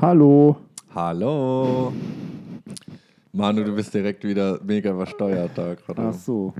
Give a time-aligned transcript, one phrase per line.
[0.00, 0.56] Hallo.
[0.94, 1.92] Hallo.
[3.32, 6.02] Manu, du bist direkt wieder mega versteuert da gerade.
[6.02, 6.54] Ach so.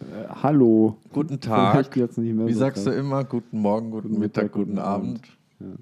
[0.00, 0.96] Äh, hallo.
[1.12, 1.94] Guten Tag.
[1.96, 3.24] jetzt nicht mehr Wie so sagst du immer?
[3.24, 5.20] Guten Morgen, guten, Guten Mittag, Mittag, guten, Abend.
[5.60, 5.78] Abend.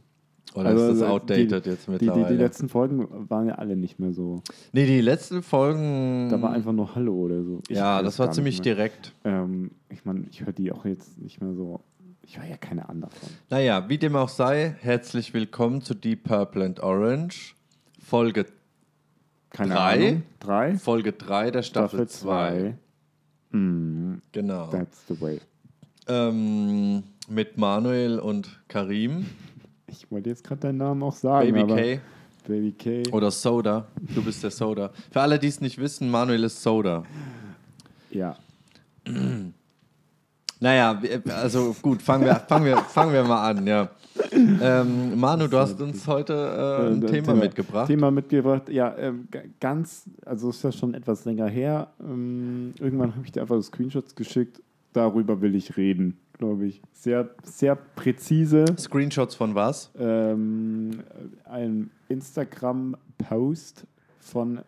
[0.55, 2.25] Oder Also, ist das outdated die, jetzt Die, mittlerweile?
[2.25, 4.43] die, die letzten Folgen waren ja alle nicht mehr so.
[4.73, 6.29] nee, die letzten Folgen.
[6.31, 7.61] Da war einfach nur Hallo oder so.
[7.69, 9.15] Ich ja, das war ziemlich direkt.
[9.25, 11.81] Ähm, ich meine, ich höre die auch jetzt nicht mehr so.
[12.27, 13.29] Ich höre ja keine an davon.
[13.51, 17.55] Naja, wie dem auch sei, herzlich willkommen zu Deep Purple and Orange.
[18.05, 18.47] Folge,
[19.51, 20.09] Keine Drei?
[20.09, 20.23] Ahnung.
[20.41, 20.77] Drei?
[20.77, 22.77] Folge 3 der Staffel 2.
[23.53, 24.67] Hm, Genau.
[24.69, 25.41] that's the way.
[26.09, 29.27] Ähm, mit Manuel und Karim.
[29.87, 31.47] Ich wollte jetzt gerade deinen Namen auch sagen.
[31.53, 32.01] Baby aber K.
[32.47, 33.03] Baby K.
[33.13, 33.87] Oder Soda.
[34.15, 34.91] Du bist der Soda.
[35.13, 37.05] Für alle, die es nicht wissen, Manuel ist Soda.
[38.11, 38.37] Ja.
[40.61, 43.89] Naja, also gut, fangen wir, fangen wir, fangen wir mal an, ja.
[44.33, 47.87] Ähm, Manu, du hast uns heute äh, ein Äh, Thema, mitgebracht.
[47.87, 48.89] Thema mitgebracht, ja,
[49.31, 51.89] g- ganz, also ist ja schon etwas länger her.
[52.01, 54.63] Ähm, irgendwann habe ich dir einfach Screenshots geschickt.
[54.95, 56.81] Darüber will ich reden, glaube ich.
[56.95, 58.65] Sehr, sehr präzise.
[58.79, 59.91] Screenshots von was?
[59.99, 61.01] Ähm,
[61.45, 63.85] ein Instagram-Post
[64.21, 64.61] von,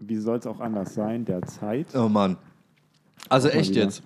[0.00, 1.86] wie soll es auch anders sein, der Zeit.
[1.94, 2.36] Oh Mann.
[3.28, 3.82] Also echt wieder.
[3.84, 4.02] jetzt.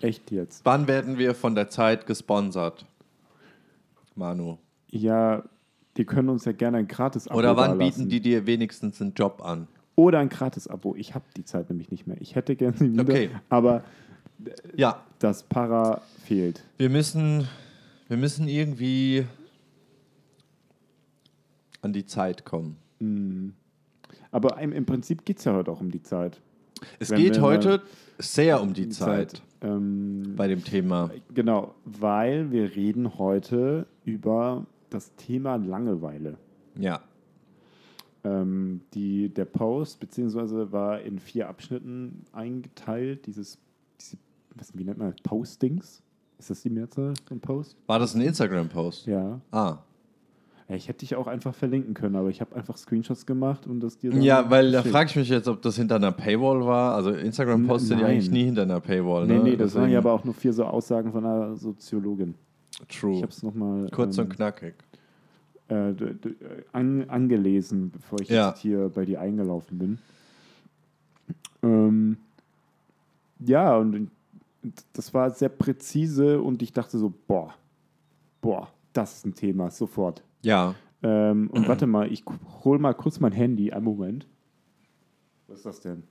[0.00, 0.64] Echt jetzt.
[0.64, 2.84] Wann werden wir von der Zeit gesponsert?
[4.14, 4.58] Manu.
[4.90, 5.42] Ja,
[5.96, 9.42] die können uns ja gerne ein Gratis-Abo Oder wann bieten die dir wenigstens einen Job
[9.44, 9.68] an?
[9.94, 10.94] Oder ein Gratis-Abo.
[10.96, 12.16] Ich habe die Zeit nämlich nicht mehr.
[12.20, 13.30] Ich hätte gerne sie wieder, Okay.
[13.48, 13.82] aber
[14.74, 16.62] Ja, das Para fehlt.
[16.76, 17.48] wir müssen,
[18.08, 19.24] wir müssen irgendwie
[21.80, 22.76] an die Zeit kommen.
[24.30, 26.40] Aber im, im Prinzip geht es ja heute auch um die Zeit.
[26.98, 27.82] Es Wenn geht heute
[28.18, 31.10] sehr um die Zeit Ähm, bei dem Thema.
[31.34, 36.38] genau, weil wir reden heute über das Thema Langeweile.
[36.78, 37.00] Ja.
[38.24, 43.26] Ähm, die, der Post, beziehungsweise war in vier Abschnitten eingeteilt.
[43.26, 43.58] Dieses,
[44.00, 44.16] diese,
[44.54, 45.20] was, wie nennt man das?
[45.22, 46.02] Postings?
[46.38, 47.76] Ist das die Mehrzahl von Post?
[47.86, 49.06] War das ein Instagram-Post?
[49.06, 49.40] Ja.
[49.50, 49.78] Ah.
[50.68, 53.98] Ich hätte dich auch einfach verlinken können, aber ich habe einfach Screenshots gemacht und das
[53.98, 54.92] dir dann Ja, weil da geschickt.
[54.92, 56.94] frage ich mich jetzt, ob das hinter einer Paywall war.
[56.96, 59.26] Also Instagram-Posts sind ja eigentlich nie hinter einer Paywall.
[59.28, 59.34] Ne?
[59.34, 62.34] Nee, nee, das waren ja aber auch nur vier so Aussagen von einer Soziologin.
[62.88, 63.16] Ich True.
[63.22, 64.74] habe es nochmal Kurz ähm, und knackig.
[65.68, 65.94] äh,
[66.72, 68.48] an, angelesen, bevor ich Ja.
[68.48, 69.98] jetzt hier bei dir eingelaufen bin.
[71.62, 72.16] Ähm,
[73.38, 74.10] ja, und
[74.94, 77.54] das war sehr präzise und ich dachte so, boah,
[78.40, 80.22] boah, das ist ein Thema, sofort.
[80.42, 80.74] Ja.
[81.02, 82.24] Ähm, und warte mal, ich
[82.64, 84.26] hol mal kurz mein Handy, einen Moment.
[85.48, 86.02] Was ist das denn?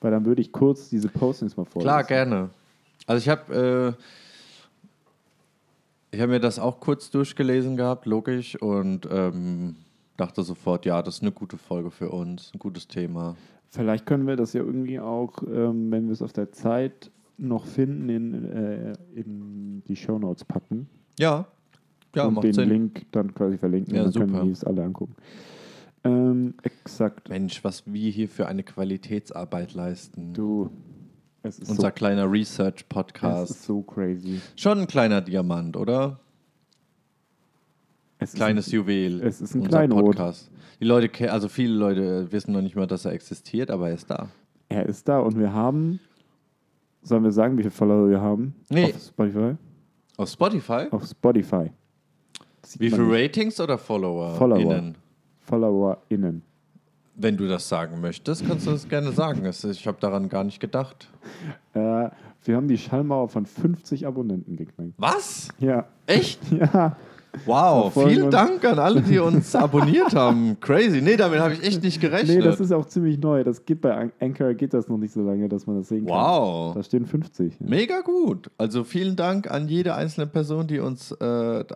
[0.00, 1.88] Weil dann würde ich kurz diese Postings mal vorlesen.
[1.88, 2.50] Klar, gerne.
[3.06, 4.02] Also ich habe äh,
[6.14, 9.76] ich habe mir das auch kurz durchgelesen gehabt, logisch, und ähm,
[10.18, 13.34] dachte sofort, ja, das ist eine gute Folge für uns, ein gutes Thema.
[13.70, 17.66] Vielleicht können wir das ja irgendwie auch, ähm, wenn wir es auf der Zeit noch
[17.66, 20.88] finden, in, äh, in die Shownotes packen.
[21.18, 21.46] Ja,
[22.14, 22.68] ja, und macht den Sinn.
[22.68, 23.94] Link dann quasi verlinken.
[23.94, 24.38] Ja, und dann super.
[24.38, 25.16] können die es alle angucken.
[26.04, 27.28] Ähm, exakt.
[27.28, 30.32] Mensch, was wir hier für eine Qualitätsarbeit leisten.
[30.32, 30.70] Du,
[31.42, 33.50] es ist, Unser so, kleiner es Research-Podcast.
[33.50, 34.40] ist so crazy.
[34.56, 36.20] Schon ein kleiner Diamant, oder?
[38.18, 39.20] Es Kleines ist, Juwel.
[39.22, 40.04] es ist ein Kleinod.
[40.04, 40.50] Podcast.
[40.80, 44.10] Die Leute, also viele Leute wissen noch nicht mal, dass er existiert, aber er ist
[44.10, 44.28] da.
[44.68, 45.98] er ist da und wir haben,
[47.02, 48.54] sollen wir sagen, wie viele Follower wir haben?
[48.68, 48.92] Nee.
[48.94, 49.56] Auf Spotify?
[50.16, 50.86] Auf Spotify?
[50.90, 51.70] Auf Spotify.
[52.78, 53.24] Wie viele.
[53.24, 54.34] Ratings oder Follower?
[54.34, 54.60] Follower.
[54.60, 54.96] Innen?
[55.40, 56.42] FollowerInnen.
[57.14, 59.44] Wenn du das sagen möchtest, kannst du das gerne sagen.
[59.44, 61.10] Ich habe daran gar nicht gedacht.
[61.74, 62.08] Äh,
[62.44, 64.94] wir haben die Schallmauer von 50 Abonnenten geknackt.
[64.96, 65.48] Was?
[65.58, 66.40] Ja, Echt?
[66.52, 66.96] ja.
[67.46, 68.30] Wow, vielen.
[68.30, 70.58] Dank an alle, die uns abonniert haben.
[70.60, 71.00] Crazy.
[71.00, 72.36] Nee, damit habe ich echt nicht gerechnet.
[72.38, 73.42] Nee, das ist auch ziemlich neu.
[73.42, 76.06] Das geht bei An- Anchor geht das noch nicht so lange, dass man das sehen
[76.06, 76.14] kann.
[76.14, 76.74] wow.
[76.74, 77.54] Da stehen 50.
[77.60, 77.66] Ja.
[77.66, 78.50] Mega gut.
[78.58, 81.24] Also vielen Dank an jede einzelne Person, die uns äh,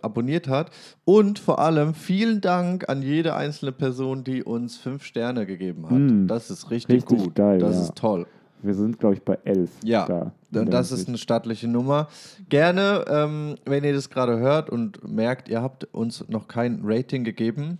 [0.01, 0.69] abonniert hat.
[1.05, 5.97] Und vor allem vielen Dank an jede einzelne Person, die uns fünf Sterne gegeben hat.
[5.97, 6.27] Mm.
[6.27, 7.35] Das ist richtig, Richtig gut.
[7.35, 7.81] geil, das ja.
[7.83, 8.27] ist toll.
[8.63, 9.69] Wir sind, glaube ich, bei 11.
[9.83, 12.07] Ja, da, das ist eine stattliche Nummer.
[12.49, 17.23] Gerne, ähm, wenn ihr das gerade hört und merkt, ihr habt uns noch kein Rating
[17.23, 17.77] gegeben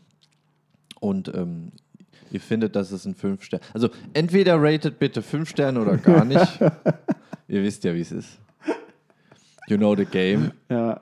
[1.00, 1.72] und ähm,
[2.32, 3.64] ihr findet, dass es ein 5 Sterne.
[3.74, 6.60] Also entweder ratet bitte 5 Sterne oder gar nicht.
[7.48, 8.38] ihr wisst ja, wie es ist.
[9.68, 10.52] You know the game.
[10.70, 11.02] Ja.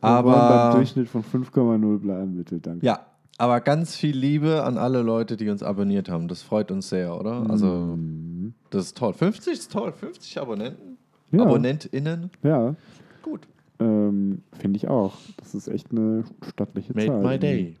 [0.00, 2.58] Aber- beim Durchschnitt von 5,0 bleiben, bitte.
[2.58, 2.84] Danke.
[2.84, 3.06] Ja,
[3.38, 6.26] aber ganz viel Liebe an alle Leute, die uns abonniert haben.
[6.26, 7.46] Das freut uns sehr, oder?
[7.48, 8.29] Also, Mhm.
[8.70, 9.12] Das ist toll.
[9.12, 9.92] 50 ist toll.
[9.92, 10.98] 50 Abonnenten.
[11.32, 11.42] Ja.
[11.44, 12.30] AbonnentInnen.
[12.42, 12.74] Ja.
[13.22, 13.46] Gut.
[13.78, 15.16] Ähm, Finde ich auch.
[15.36, 17.22] Das ist echt eine stattliche Made Zahl.
[17.22, 17.76] my day.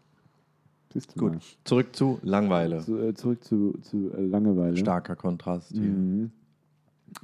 [0.92, 1.40] Siehst du Gut, mal.
[1.64, 2.80] zurück zu Langweile.
[2.80, 4.76] Zu, äh, zurück zu, zu äh, Langeweile.
[4.76, 5.82] Starker Kontrast hier.
[5.82, 6.30] Mhm.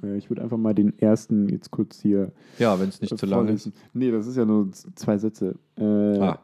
[0.02, 3.16] Äh, ich würde einfach mal den ersten jetzt kurz hier Ja, wenn es nicht äh,
[3.16, 3.70] zu lang ist.
[3.92, 5.56] Nee, das ist ja nur zwei Sätze.
[5.76, 5.84] Äh,
[6.18, 6.38] Ah,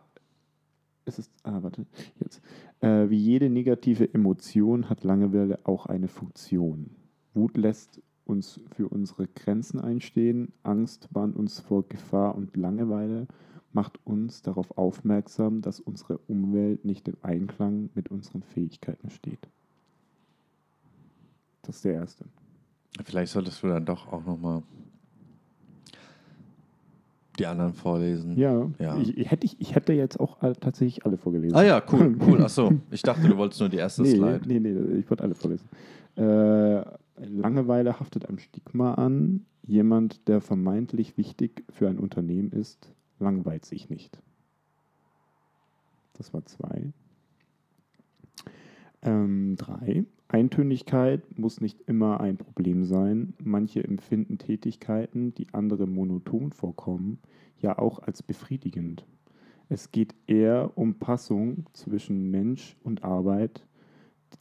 [1.05, 1.87] Es ist, ah, warte,
[2.21, 2.41] jetzt.
[2.81, 6.91] Wie jede negative Emotion hat Langeweile auch eine Funktion.
[7.35, 13.27] Wut lässt uns für unsere Grenzen einstehen, Angst warnt uns vor Gefahr und Langeweile
[13.73, 19.49] macht uns darauf aufmerksam, dass unsere Umwelt nicht im Einklang mit unseren Fähigkeiten steht.
[21.63, 22.25] Das ist der erste.
[23.05, 24.63] vielleicht solltest du dann doch auch nochmal
[27.39, 28.37] die anderen vorlesen.
[28.37, 28.99] Ja, Ja.
[28.99, 31.57] Ich, ich, hätte, ich, ich hätte jetzt auch tatsächlich alle vorgelesen.
[31.57, 32.43] Ah ja, cool, cool.
[32.43, 34.43] Achso, ich dachte, du wolltest nur die erste nee, Slide.
[34.45, 35.67] Nee, nee, ich wollte alle vorlesen.
[36.17, 36.83] Äh,
[37.17, 39.47] Langeweile haftet am Stigma an.
[39.63, 44.21] Jemand, der vermeintlich wichtig für ein Unternehmen ist, langweilt sich nicht.
[46.15, 46.93] Das war zwei.
[49.03, 50.05] Ähm, drei.
[50.29, 53.35] Eintönigkeit muss nicht immer ein Problem sein.
[53.43, 57.19] Manche empfinden Tätigkeiten, die andere monoton vorkommen,
[57.59, 59.07] ja auch als befriedigend.
[59.69, 63.67] Es geht eher um Passung zwischen Mensch und Arbeit,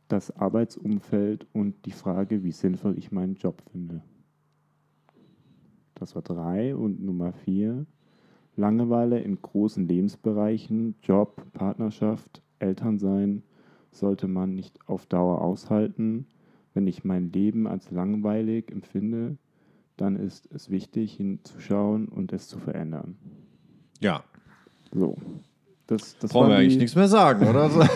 [0.07, 4.01] das Arbeitsumfeld und die Frage, wie sinnvoll ich meinen Job finde.
[5.95, 6.75] Das war drei.
[6.75, 7.85] Und Nummer vier.
[8.55, 13.43] Langeweile in großen Lebensbereichen, Job, Partnerschaft, Elternsein,
[13.91, 16.27] sollte man nicht auf Dauer aushalten.
[16.73, 19.37] Wenn ich mein Leben als langweilig empfinde,
[19.95, 23.15] dann ist es wichtig hinzuschauen und es zu verändern.
[23.99, 24.23] Ja,
[24.93, 25.15] So.
[25.91, 27.69] Das, das brauchen wir eigentlich nichts mehr sagen, oder?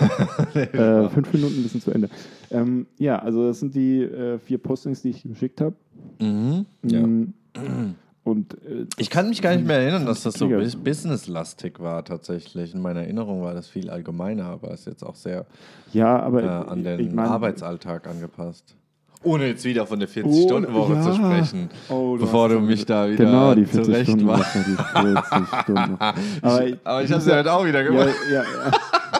[0.56, 2.10] Äh, fünf Minuten bis zu Ende.
[2.52, 5.76] Ähm, ja, also das sind die äh, vier Postings, die ich geschickt habe.
[6.20, 6.66] mhm.
[6.84, 7.06] ja.
[7.06, 7.34] Mm,
[8.24, 12.74] Und äh, Ich kann mich gar nicht mehr erinnern, dass das so businesslastig war tatsächlich.
[12.74, 15.46] In meiner Erinnerung war das viel allgemeiner, aber ist jetzt auch sehr
[15.94, 18.76] ja, aber äh, an den ich mein- Arbeitsalltag angepasst.
[19.24, 21.02] Ohne jetzt wieder von der Oh, 40-Stunden-Woche ja.
[21.02, 24.56] zu sprechen, Oh, bevor hast du es- mich da wieder genau, die 40 zurecht machst.
[24.56, 25.98] Woche, Die 40 Stunden.
[26.42, 28.10] Aber ich, Aber ich muss habe sie ja- halt auch wieder gemacht.
[28.32, 28.72] ja, ja.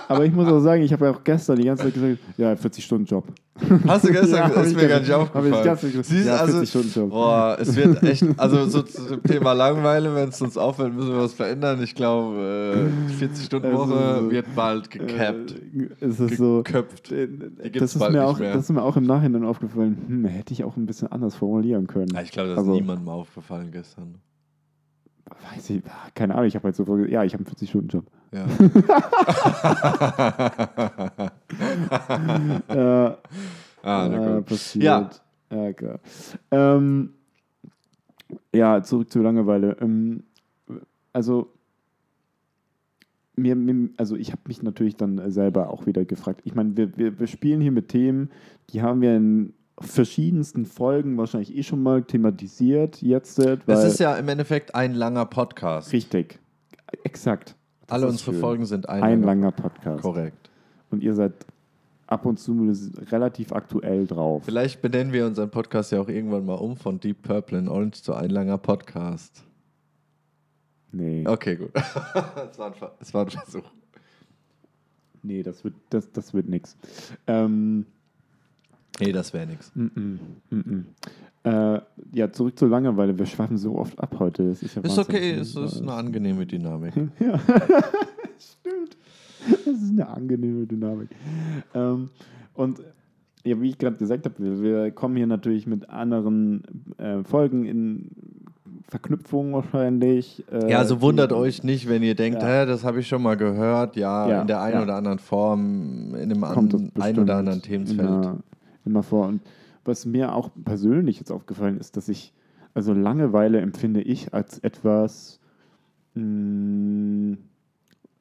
[0.08, 2.54] Aber ich muss auch sagen, ich habe ja auch gestern die ganze Zeit gesagt, ja,
[2.54, 3.24] 40-Stunden-Job.
[3.88, 5.78] Hast du gestern, Ja, ist mir gar nicht hab ich aufgefallen.
[5.80, 6.06] gesagt.
[6.06, 7.10] Siehst, Ja, also, 40-Stunden-Job.
[7.10, 11.10] boah, es wird echt, also so zu dem Thema Langeweile, wenn es uns auffällt, müssen
[11.14, 11.82] wir was verändern.
[11.82, 15.56] Ich glaube, äh, die 40-Stunden-Woche Also, wird bald gekappt,
[16.02, 17.12] Äh, ist es so, geköpft.
[17.12, 18.54] Äh, gibt's das, ist bald mir nicht auch, mehr.
[18.54, 19.98] das ist mir auch im Nachhinein aufgefallen.
[20.08, 22.10] Hm, hätte ich auch ein bisschen anders formulieren können.
[22.14, 24.16] Ja, ich glaube, das ist Also- niemandem aufgefallen gestern.
[25.56, 25.82] Weiß ich,
[26.14, 28.06] keine Ahnung, ich habe halt so ja, ich habe einen 40-Stunden-Job.
[28.32, 28.46] Ja.
[32.68, 33.16] äh,
[33.84, 34.46] ah, na gut.
[34.46, 34.84] passiert.
[34.84, 35.10] Ja.
[35.52, 36.00] Ja, klar.
[36.52, 37.14] Ähm,
[38.54, 39.78] ja, zurück zur Langeweile.
[39.80, 40.24] Ähm,
[41.14, 41.52] also,
[43.36, 46.42] mir, mir, also ich habe mich natürlich dann selber auch wieder gefragt.
[46.46, 48.32] Ich meine, wir, wir, wir spielen hier mit Themen,
[48.70, 53.40] die haben wir in verschiedensten Folgen wahrscheinlich eh schon mal thematisiert jetzt.
[53.40, 55.92] Weil, Es ist ja im Endeffekt ein langer Podcast.
[55.92, 56.40] richtig.
[57.04, 57.56] Exakt.
[57.88, 58.42] Das Alle unsere schön.
[58.42, 60.02] Folgen sind ein, Ein langer langer Podcast.
[60.02, 60.50] Korrekt.
[60.90, 61.34] Und ihr seid
[62.08, 62.72] ab und zu
[63.12, 64.44] relativ aktuell drauf.
[64.46, 68.02] Vielleicht benennen wir unseren Podcast ja auch irgendwann mal um von Deep Purple in Orange
[68.02, 69.44] zu ein langer Podcast.
[70.92, 71.28] Nee.
[71.28, 71.72] Okay, gut.
[71.76, 72.74] Es war,
[73.14, 73.70] war ein Versuch.
[75.24, 76.78] Nee, das wird, das, das wird nix.
[77.28, 77.86] Ähm,
[79.00, 79.72] Nee, das wäre nichts.
[79.76, 80.20] mm, mm,
[80.56, 80.86] mm.
[81.44, 81.80] Äh,
[82.14, 83.18] ja, zurück zur Langeweile.
[83.20, 84.44] Wir schwaffen so oft ab heute.
[84.44, 85.00] Ja Ist Wahnsinn.
[85.04, 86.94] okay, es ist eine angenehme Dynamik.
[87.20, 87.40] Ja,
[88.40, 88.98] stimmt.
[89.66, 91.10] Das ist eine angenehme Dynamik.
[91.76, 92.10] Ähm,
[92.56, 92.82] und
[93.44, 96.64] ja, wie ich gerade gesagt habe, wir, wir kommen hier natürlich mit anderen
[96.98, 98.10] äh, Folgen in
[98.88, 100.44] Verknüpfung wahrscheinlich.
[100.52, 102.66] Äh, Ja, also wundert die- euch nicht, wenn ihr denkt, Ja.
[102.66, 103.96] das habe ich schon mal gehört.
[103.98, 104.84] Ja, Ja, in der einen ja.
[104.84, 108.40] oder anderen Form, in einem an, ein oder anderen Themenfeld.
[108.86, 109.28] Immer, vor.
[109.28, 109.42] Und
[109.84, 112.34] was mir auch persönlich jetzt aufgefallen ist, dass ich,
[112.74, 115.40] also Langeweile empfinde ich als etwas
[116.16, 117.38] mh,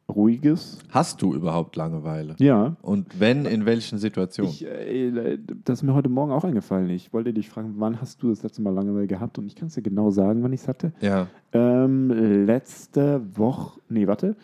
[0.09, 0.79] Ruhiges.
[0.91, 2.37] Hast du überhaupt Langeweile?
[2.39, 2.77] Ja.
[2.83, 4.53] Und wenn, in welchen Situationen?
[4.53, 6.91] Ich, äh, das ist mir heute Morgen auch eingefallen.
[6.91, 9.39] Ich wollte dich fragen, wann hast du das letzte Mal Langeweile gehabt?
[9.39, 10.93] Und ich kann es dir genau sagen, wann ich es hatte.
[11.01, 11.29] ja.
[11.53, 12.11] Ähm,
[12.47, 14.37] letzte Woche, nee, warte.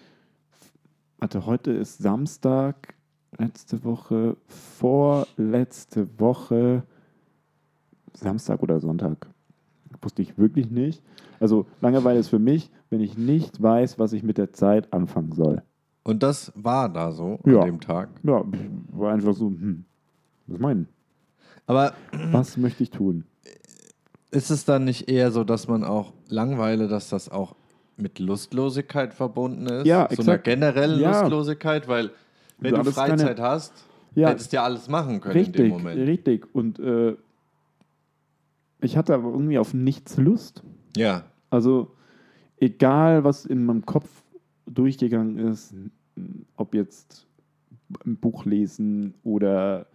[1.18, 2.94] Warte, heute ist Samstag.
[3.44, 6.82] Letzte Woche, vorletzte Woche,
[8.12, 9.26] Samstag oder Sonntag.
[10.02, 11.02] Wusste ich wirklich nicht.
[11.40, 15.32] Also Langeweile ist für mich, wenn ich nicht weiß, was ich mit der Zeit anfangen
[15.32, 15.62] soll.
[16.02, 17.60] Und das war da so Ja.
[17.60, 18.10] an dem Tag.
[18.24, 18.44] Ja,
[18.92, 19.84] war einfach so, hm,
[20.46, 20.86] was meinen?
[21.66, 21.94] Aber
[22.32, 23.24] Was möchte ich tun?
[24.32, 27.56] ist es dann nicht eher so, dass man auch Langeweile, dass das auch
[27.96, 29.86] mit Lustlosigkeit verbunden ist.
[29.86, 30.44] Ja, So einer exakt.
[30.44, 31.20] generellen Ja.
[31.22, 32.10] Lustlosigkeit, weil
[32.60, 33.72] wenn Du du Freizeit keine- hast,
[34.14, 34.28] Ja.
[34.28, 36.00] hättest du ja alles machen können in Richtig, dem Moment.
[36.08, 36.54] richtig.
[36.54, 37.16] Und äh,
[38.80, 40.62] ich hatte aber irgendwie auf nichts Lust.
[40.96, 41.92] Ja, Also
[42.58, 44.08] egal, was in meinem Kopf
[44.66, 45.74] durchgegangen ist,
[46.56, 47.26] ob jetzt
[48.04, 49.86] ein Buch lesen oder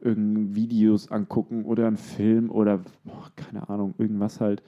[0.00, 4.62] irgend Videos angucken oder einen Film oder boah, keine Ahnung, irgendwas halt.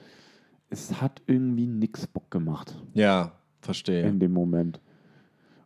[0.69, 4.07] Es hat irgendwie nix Bock gemacht ja, verstehe.
[4.07, 4.79] in dem Moment.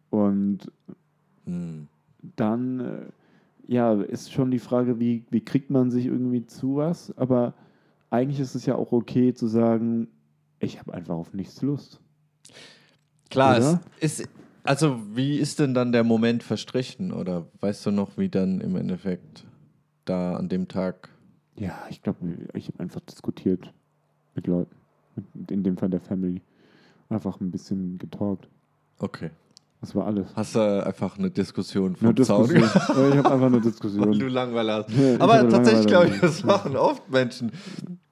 [0.09, 0.71] Und
[1.51, 1.87] Hm.
[2.35, 3.05] dann, äh,
[3.67, 7.15] ja, ist schon die Frage, wie, wie kriegt man sich irgendwie zu was?
[7.17, 7.53] Aber
[8.09, 10.07] eigentlich ist es ja auch okay zu sagen,
[10.59, 11.99] ich habe einfach auf nichts Lust.
[13.29, 13.81] Klar, Oder?
[13.99, 14.29] es ist,
[14.63, 17.11] also wie ist denn dann der Moment verstrichen?
[17.11, 19.45] Oder weißt du noch, wie dann im Endeffekt
[20.05, 21.09] da an dem Tag.
[21.55, 22.19] Ja, ich glaube,
[22.53, 23.71] ich habe einfach diskutiert
[24.35, 24.75] mit Leuten.
[25.49, 26.41] In dem Fall der Family.
[27.09, 28.47] Einfach ein bisschen getalkt.
[28.99, 29.29] Okay.
[29.81, 30.27] Das war alles.
[30.35, 32.97] Hast du einfach eine Diskussion vom Eine Zaun Diskussion.
[32.97, 34.29] Ja, ich habe einfach eine weil du Diskussion.
[34.29, 34.89] Langweiler hast.
[34.89, 37.51] Ja, Aber tatsächlich glaube ich, das machen oft Menschen.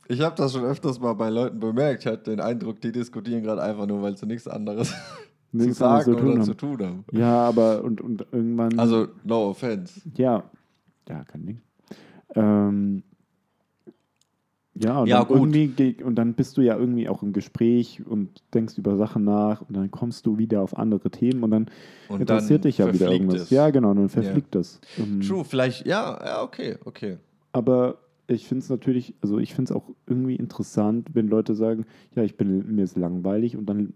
[0.08, 2.06] Ich habe das schon öfters mal bei Leuten bemerkt.
[2.06, 4.90] Ich hatte den Eindruck, die diskutieren gerade einfach nur, weil sie nichts anderes
[5.52, 6.46] zu Nichts anderes sagen zu tun oder haben.
[6.46, 7.06] zu tun haben.
[7.12, 8.80] Ja, aber und, und irgendwann.
[8.80, 10.00] Also, no offense.
[10.16, 10.44] Ja.
[11.10, 11.62] Ja, kein Ding.
[12.36, 13.04] Ähm,
[14.80, 15.38] ja, und, Ja, dann gut.
[15.38, 19.24] irgendwie geht, und dann bist du ja irgendwie auch im Gespräch und denkst über Sachen
[19.24, 21.70] nach und dann kommst du wieder auf andere Themen und dann
[22.10, 23.42] Und interessiert dann dich ja wieder irgendwas.
[23.44, 23.50] es.
[23.50, 24.80] Ja, genau, dann verfliegt das.
[24.98, 27.18] Ähm, True, vielleicht, ja, ja, okay, okay.
[27.54, 31.86] Aber ich finde es natürlich, also ich finde es auch irgendwie interessant, wenn Leute sagen,
[32.16, 33.94] ja, ich bin, mir ist langweilig und dann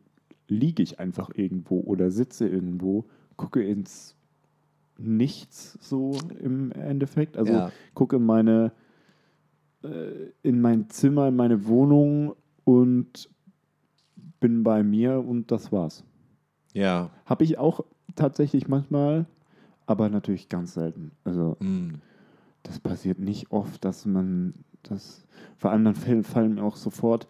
[0.47, 3.05] liege ich einfach irgendwo oder sitze irgendwo,
[3.37, 4.15] gucke ins
[4.97, 7.35] Nichts so im Endeffekt.
[7.37, 7.71] Also Ja.
[7.95, 8.71] gucke in meine,
[10.43, 13.29] in mein Zimmer, in meine Wohnung und
[14.39, 16.03] bin bei mir und das war's.
[16.73, 17.09] Ja.
[17.25, 17.83] Habe ich auch
[18.15, 19.25] tatsächlich manchmal,
[19.85, 21.11] aber natürlich ganz selten.
[21.23, 21.95] Also Mm.
[22.63, 25.25] das passiert nicht oft, dass man das,
[25.57, 27.27] vor allem dann fallen, fallen mir auch sofort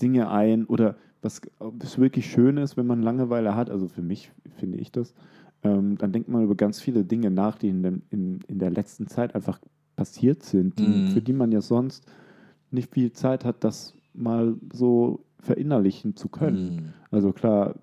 [0.00, 4.30] Dinge ein oder was was wirklich schön ist, wenn man Langeweile hat, also für mich
[4.56, 5.14] finde ich das,
[5.62, 8.70] ähm, dann denkt man über ganz viele Dinge nach, die in, dem, in, in der
[8.70, 9.58] letzten Zeit einfach
[9.96, 11.08] passiert sind, Mhm.
[11.08, 12.06] für die man ja sonst
[12.70, 16.76] nicht viel Zeit hat, das mal so verinnerlichen zu können.
[16.76, 17.14] Mm.
[17.14, 17.74] Also klar,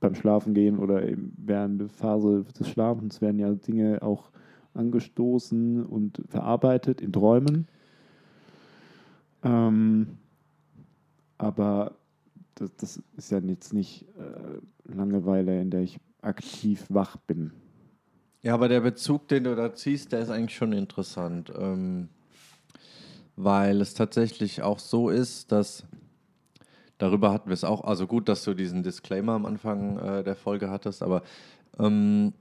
[0.00, 1.02] beim Schlafen gehen oder
[1.36, 4.30] während der Phase des Schlafens werden ja Dinge auch
[4.74, 7.66] angestoßen und verarbeitet in Träumen.
[9.42, 10.08] Ähm,
[11.36, 11.96] aber
[12.54, 17.52] das, das ist ja jetzt nicht äh, Langeweile, in der ich aktiv wach bin.
[18.42, 21.52] Ja, aber der Bezug, den du da ziehst, der ist eigentlich schon interessant.
[21.58, 22.08] Ähm,
[23.38, 25.84] weil es tatsächlich auch so ist, dass
[26.98, 30.34] darüber hatten wir es auch, also gut, dass du diesen Disclaimer am Anfang äh, der
[30.34, 31.22] Folge hattest, aber
[31.78, 32.32] ähm,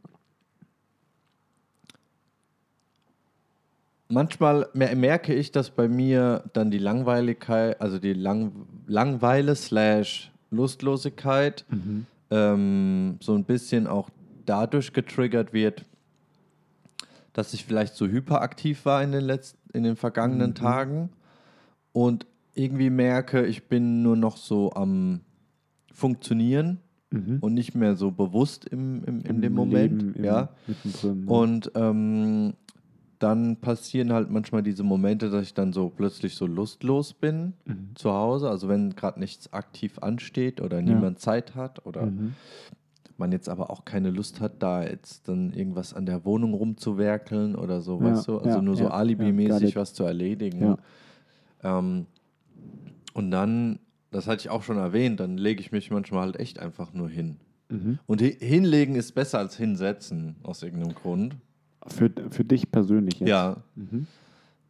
[4.09, 10.31] manchmal mer merke ich, dass bei mir dann die Langweiligkeit, also die Lang Langweile slash
[10.49, 11.65] Lustlosigkeit
[12.31, 14.09] ähm, so ein bisschen auch
[14.47, 15.85] dadurch getriggert wird,
[17.33, 21.09] dass ich vielleicht so hyperaktiv war in den, letzten, in den vergangenen Tagen
[21.93, 22.25] und
[22.55, 25.21] irgendwie merke, ich bin nur noch so am
[25.93, 27.37] Funktionieren Mhm.
[27.39, 30.01] und nicht mehr so bewusst im, im, in Im dem Moment.
[30.01, 30.49] Leben, im- ja.
[30.67, 31.23] mittendrin.
[31.25, 32.53] Und ähm,
[33.19, 37.91] dann passieren halt manchmal diese Momente, dass ich dann so plötzlich so lustlos bin Mhm.
[37.95, 38.49] zu Hause.
[38.49, 42.33] Also wenn gerade nichts aktiv ansteht oder niemand Zeit hat oder Mhm.
[43.19, 47.55] Man jetzt aber auch keine Lust hat, da jetzt dann irgendwas an der Wohnung rumzuwerkeln
[47.55, 48.37] oder so, Ja, weißt du?
[48.39, 50.77] Also ja, nur so ja, alibimäßig was zu erledigen.
[51.63, 52.05] Ähm,
[53.13, 53.79] und dann,
[54.11, 57.09] das hatte ich auch schon erwähnt, dann lege ich mich manchmal halt echt einfach nur
[57.09, 57.37] hin.
[57.69, 57.99] Mhm.
[58.05, 61.35] Und hi- hinlegen ist besser als hinsetzen, aus irgendeinem Grund.
[61.87, 63.29] Für, für dich persönlich jetzt.
[63.29, 63.63] Ja.
[63.75, 64.07] Mhm.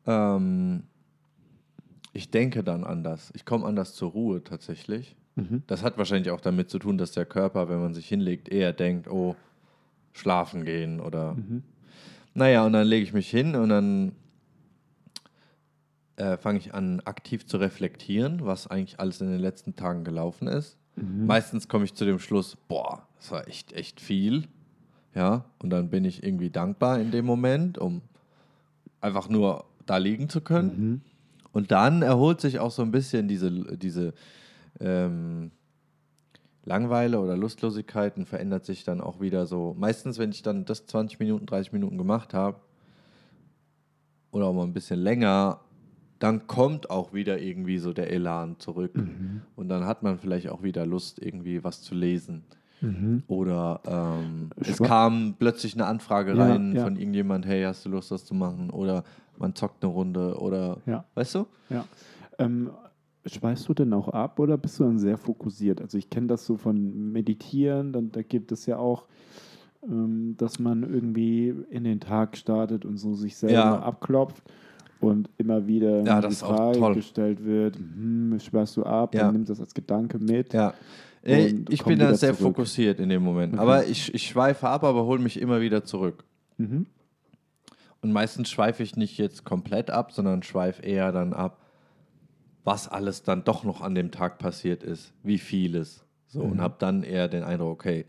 [0.05, 0.83] Ähm,
[2.13, 3.31] ich denke dann anders.
[3.35, 5.15] Ich komme anders zur Ruhe tatsächlich.
[5.37, 5.63] Mhm.
[5.67, 8.73] Das hat wahrscheinlich auch damit zu tun, dass der Körper, wenn man sich hinlegt, eher
[8.73, 9.35] denkt, oh,
[10.11, 11.35] schlafen gehen oder.
[11.35, 11.63] Mhm.
[12.33, 14.11] Naja, und dann lege ich mich hin und dann
[16.17, 20.47] äh, fange ich an, aktiv zu reflektieren, was eigentlich alles in den letzten Tagen gelaufen
[20.47, 20.77] ist.
[20.95, 21.27] Mhm.
[21.27, 24.47] Meistens komme ich zu dem Schluss, boah, das war echt, echt viel.
[25.13, 28.01] Ja, und dann bin ich irgendwie dankbar in dem Moment, um
[29.01, 30.67] einfach nur da liegen zu können.
[30.67, 31.01] Mhm.
[31.51, 34.13] Und dann erholt sich auch so ein bisschen diese, diese
[34.79, 35.51] ähm,
[36.63, 39.75] Langweile oder Lustlosigkeiten, verändert sich dann auch wieder so.
[39.77, 42.59] Meistens, wenn ich dann das 20 Minuten, 30 Minuten gemacht habe
[44.31, 45.61] oder auch mal ein bisschen länger,
[46.19, 48.95] dann kommt auch wieder irgendwie so der Elan zurück.
[48.95, 49.41] Mhm.
[49.55, 52.43] Und dann hat man vielleicht auch wieder Lust, irgendwie was zu lesen.
[53.27, 56.83] Oder ähm, es kam plötzlich eine Anfrage Ja, rein ja.
[56.83, 58.69] von irgendjemand, hey, hast du Lust, das zu machen?
[58.69, 59.03] Oder
[59.37, 61.03] man zockt eine Runde oder Ja.
[61.15, 61.47] weißt du?
[61.69, 61.85] Ja.
[62.37, 62.69] Ähm,
[63.27, 65.81] schweißt du denn auch ab oder bist du dann sehr fokussiert?
[65.81, 69.05] Also ich kenne das so von Meditieren, dann, da gibt es ja auch,
[69.83, 73.79] ähm, dass man irgendwie in den Tag startet und so sich selber Ja.
[73.79, 74.43] abklopft
[74.99, 76.93] und immer wieder Ja, die Frage toll.
[76.95, 79.23] gestellt wird, hm, schweißt du ab, Ja.
[79.25, 80.53] dann nimmt das als Gedanke mit.
[80.53, 80.73] Ja.
[81.23, 82.55] Äh, Ich bin da sehr zurück.
[82.55, 83.53] fokussiert in dem Moment.
[83.53, 83.61] Okay.
[83.61, 86.23] Aber ich, ich schweife ab, aber hole mich immer wieder zurück.
[86.57, 86.85] Mhm.
[88.01, 91.59] Und meistens schweife ich nicht jetzt komplett ab, sondern schweife eher dann ab,
[92.67, 96.03] was alles dann doch noch an dem Tag passiert ist, wie vieles.
[96.27, 96.51] So, Mhm.
[96.51, 98.05] und habe dann eher den Eindruck, okay,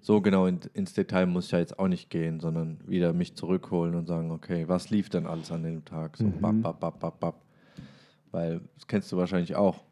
[0.00, 3.34] so genau in, ins Detail muss ich ja jetzt auch nicht gehen, sondern wieder mich
[3.34, 6.16] zurückholen und sagen, okay, was lief denn alles an dem Tag?
[6.16, 6.40] So, Mhm.
[6.40, 7.42] bap, bap, bap, bap, bap.
[8.30, 9.82] Weil, das kennst du wahrscheinlich auch.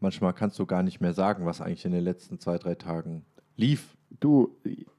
[0.00, 3.24] Manchmal kannst du gar nicht mehr sagen, was eigentlich in den letzten zwei, drei Tagen
[3.56, 3.96] lief.
[4.18, 4.56] Du,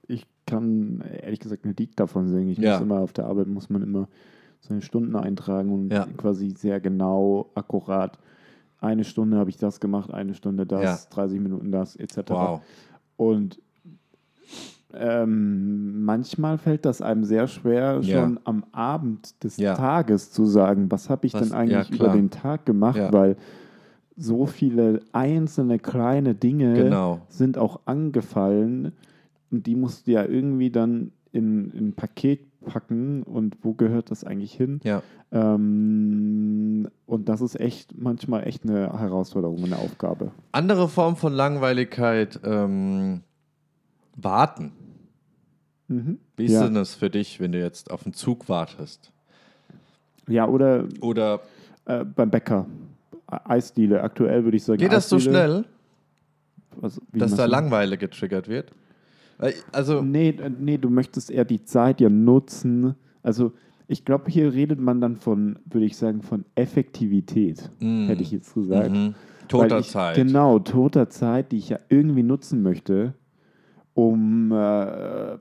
[0.08, 2.48] ich kann ehrlich gesagt ein Lied davon singen.
[2.48, 2.76] Ich Ja.
[2.76, 4.08] muss immer auf der Arbeit muss man immer
[4.62, 6.08] seine Stunden eintragen und Ja.
[6.18, 8.18] quasi sehr genau, akkurat.
[8.80, 11.10] Eine Stunde habe ich das gemacht, eine Stunde das, Ja.
[11.15, 12.18] 30 Minuten das, etc.
[12.30, 12.62] Wow.
[13.18, 13.60] Und
[14.94, 18.22] ähm, manchmal fällt das einem sehr schwer, Ja.
[18.22, 19.56] schon am Abend des.
[19.56, 23.38] Tages zu sagen, was habe ich Was- denn eigentlich über den Tag gemacht, weil
[24.18, 27.22] so viele einzelne kleine Dinge Genau.
[27.30, 28.91] sind auch angefallen
[29.50, 34.12] und die musst du ja irgendwie dann in, in ein Paket packen und wo gehört
[34.12, 34.80] das eigentlich hin?
[34.84, 35.02] Ja.
[35.32, 40.32] Ähm, und das ist echt manchmal echt eine Herausforderung, eine Aufgabe.
[40.52, 43.22] Andere Form von Langweiligkeit, ähm,
[44.16, 44.72] warten.
[45.88, 46.20] Mhm.
[46.38, 46.63] Wie ist ja.
[46.63, 49.12] denn das für dich, wenn du jetzt auf einen Zug wartest?
[50.28, 51.41] ja, oder Oder
[51.86, 52.65] äh, beim Bäcker.
[53.28, 54.02] Eisdiele.
[54.04, 54.78] Aktuell würde ich sagen.
[54.80, 55.36] geht das so Eisdiele.
[55.36, 55.65] schnell,
[56.82, 57.46] Also, dass da?
[57.46, 58.72] Langeweile getriggert wird?
[59.71, 62.95] Also, Nee, äh, nee, du möchtest eher die Zeit ja nutzen.
[63.23, 63.51] Also
[63.88, 68.08] ich glaube, hier redet man dann von, würde ich sagen, von Effektivität, Mm.
[68.08, 68.91] hätte ich jetzt gesagt.
[68.91, 69.15] mhm.
[69.47, 70.15] Toter ich, Zeit.
[70.15, 73.15] Genau, toter Zeit, die ich ja irgendwie nutzen möchte,
[73.93, 75.38] um äh,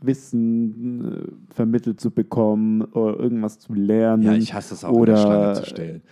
[0.00, 1.04] Wissen
[1.50, 4.22] äh, vermittelt zu bekommen oder irgendwas zu lernen.
[4.22, 6.02] Ja, ich hasse es auch, oder, in der Schlange zu stehen.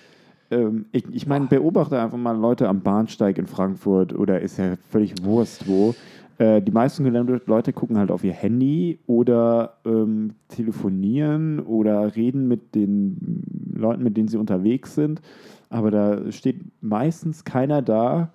[0.51, 4.77] Ähm, ich ich meine, beobachte einfach mal Leute am Bahnsteig in Frankfurt oder ist ja
[4.91, 5.95] völlig Wurst wo.
[6.41, 12.75] Äh, die meisten Leute gucken halt auf ihr Handy oder ähm, telefonieren oder reden mit
[12.75, 13.43] den
[13.75, 15.21] Leuten, mit denen sie unterwegs sind.
[15.69, 18.33] Aber da steht meistens keiner da,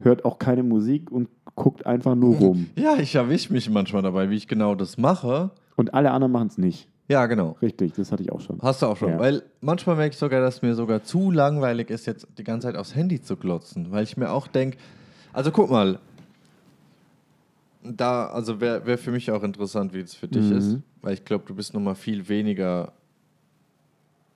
[0.00, 2.70] hört auch keine Musik und guckt einfach nur rum.
[2.76, 5.50] Ja, ich erwische mich manchmal dabei, wie ich genau das mache.
[5.76, 6.88] Und alle anderen machen es nicht.
[7.08, 7.58] Ja, genau.
[7.60, 8.60] Richtig, das hatte ich auch schon.
[8.62, 9.10] Hast du auch schon.
[9.10, 9.18] Ja.
[9.18, 12.76] Weil manchmal merke ich sogar, dass mir sogar zu langweilig ist, jetzt die ganze Zeit
[12.76, 13.88] aufs Handy zu glotzen.
[13.90, 14.78] Weil ich mir auch denke,
[15.34, 15.98] also guck mal,
[17.84, 20.56] da, also wäre wär für mich auch interessant, wie es für dich Mhm.
[20.56, 20.78] ist.
[21.00, 22.92] Weil ich glaube, du bist nochmal viel weniger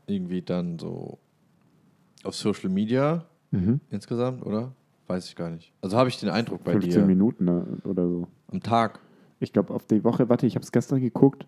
[0.06, 1.18] irgendwie dann so
[2.24, 3.80] auf Social Media Mhm.
[3.90, 4.72] insgesamt, oder?
[5.06, 5.72] Weiß ich gar nicht.
[5.82, 8.26] Also habe ich den Eindruck bei 15 dir Minuten ne, oder so.
[8.50, 8.98] am Tag.
[9.38, 11.46] Ich glaube, auf die Woche, warte, ich habe es gestern geguckt.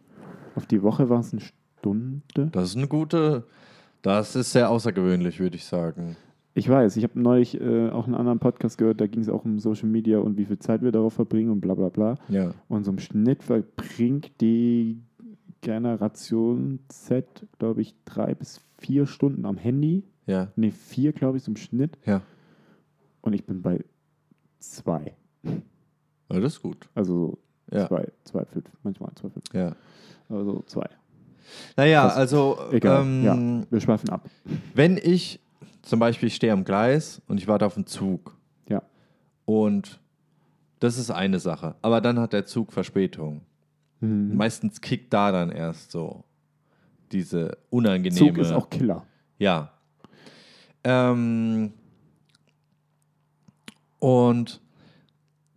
[0.55, 1.43] Auf die Woche war es eine
[1.81, 2.51] Stunde.
[2.53, 3.45] Das ist eine gute,
[4.03, 6.17] das ist sehr außergewöhnlich, würde ich sagen.
[6.59, 9.45] Ich weiß, ich habe neulich äh, auch einen anderen Podcast gehört, da ging es auch
[9.45, 12.17] um Social Media und wie viel Zeit wir darauf verbringen und bla bla bla.
[12.29, 12.53] Ja.
[12.69, 15.01] Und so im Schnitt verbringt die
[15.61, 20.03] Generation Z, glaube ich, drei bis vier Stunden am Handy.
[20.27, 20.49] Ja.
[20.57, 21.97] Ne, vier, glaube ich, so im Schnitt.
[22.05, 22.23] Ja.
[23.21, 23.85] Und ich bin bei
[24.59, 25.15] zwei.
[25.45, 26.89] ja das ist gut.
[26.95, 27.39] Also
[27.71, 27.87] Ja.
[27.87, 29.45] zwei, zwei, fünf, manchmal zwei, fünf.
[29.53, 29.77] Ja.
[30.29, 30.89] Also zwei.
[31.77, 32.17] Naja, Krass.
[32.17, 33.03] also Egal.
[33.03, 34.29] ähm, ja, wir schweifen ab.
[34.75, 35.41] wenn ich
[35.89, 38.37] zum Beispiel ich stehe am Gleis und ich warte auf einen Zug
[38.69, 38.83] Ja.
[39.45, 40.01] und
[40.81, 43.41] das ist eine Sache, aber dann hat der Zug Verspätung.
[44.01, 44.37] Mhm.
[44.37, 46.25] Meistens kickt da dann erst so
[47.11, 48.15] diese unangenehme.
[48.29, 49.05] Zug ist auch Killer.
[49.39, 49.73] Ja.
[50.85, 51.73] Ähm,
[53.99, 54.61] und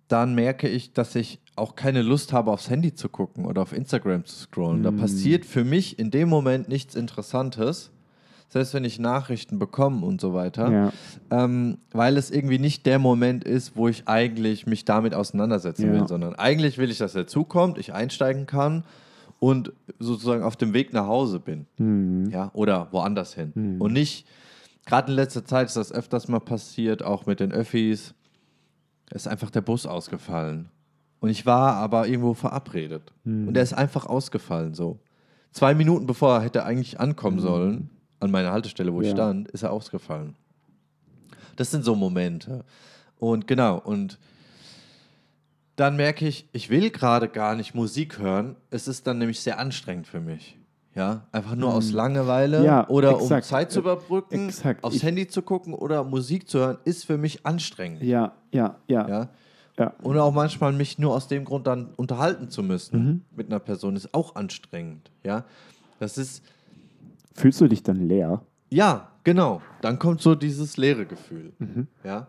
[0.07, 3.73] dann merke ich, dass ich auch keine Lust habe, aufs Handy zu gucken oder auf
[3.73, 4.83] Instagram zu scrollen.
[4.83, 4.97] Da Mm.
[4.97, 7.91] passiert für mich in dem Moment nichts Interessantes,
[8.51, 10.93] selbst wenn ich Nachrichten bekomme und so weiter, Ja.
[11.31, 15.93] ähm, weil es irgendwie nicht der Moment ist, wo ich eigentlich mich damit auseinandersetzen Ja.
[15.93, 18.83] will, sondern eigentlich will ich, dass der Zug kommt, ich einsteigen kann
[19.39, 22.29] und sozusagen auf dem Weg nach Hause bin Mhm.
[22.29, 23.53] ja, oder woanders hin.
[23.55, 23.81] Mhm.
[23.81, 24.27] Und nicht,
[24.85, 28.13] gerade in letzter Zeit ist das öfters mal passiert, auch mit den Öffis,
[29.13, 30.67] ist einfach der Bus ausgefallen.
[31.21, 33.13] Und ich war aber irgendwo verabredet.
[33.23, 33.47] Mhm.
[33.47, 34.99] Und der ist einfach ausgefallen so.
[35.53, 37.41] Zwei Minuten bevor er hätte eigentlich ankommen Mhm.
[37.41, 37.89] sollen,
[38.21, 39.13] an meiner Haltestelle, wo ich Ja.
[39.13, 40.35] stand, ist er ausgefallen.
[41.55, 42.63] Das sind so Momente.
[43.19, 44.17] Und genau, und
[45.75, 48.55] dann merke ich, ich will gerade gar nicht Musik hören.
[48.69, 50.57] Es ist dann nämlich sehr anstrengend für mich.
[50.93, 52.65] Ja, einfach nur aus Langeweile.
[52.65, 53.45] Ja, oder um exakt.
[53.45, 54.83] Zeit zu Äh, überbrücken, exakt.
[54.83, 58.03] aufs Ich- Handy zu gucken oder Musik zu hören, ist für mich anstrengend.
[58.03, 59.07] Ja, ja, ja.
[59.07, 59.29] Ja.
[59.79, 59.93] ja.
[60.03, 63.21] Und auch manchmal mich nur aus dem Grund dann unterhalten zu müssen Mhm.
[63.33, 65.11] mit einer Person ist auch anstrengend.
[65.23, 65.45] Ja,
[65.99, 66.43] das ist,
[67.33, 68.41] Fühlst du dich dann leer?
[68.69, 69.61] ja, genau.
[69.81, 71.53] Dann kommt so dieses leere Gefühl.
[71.59, 71.87] Mhm.
[72.03, 72.27] Ja.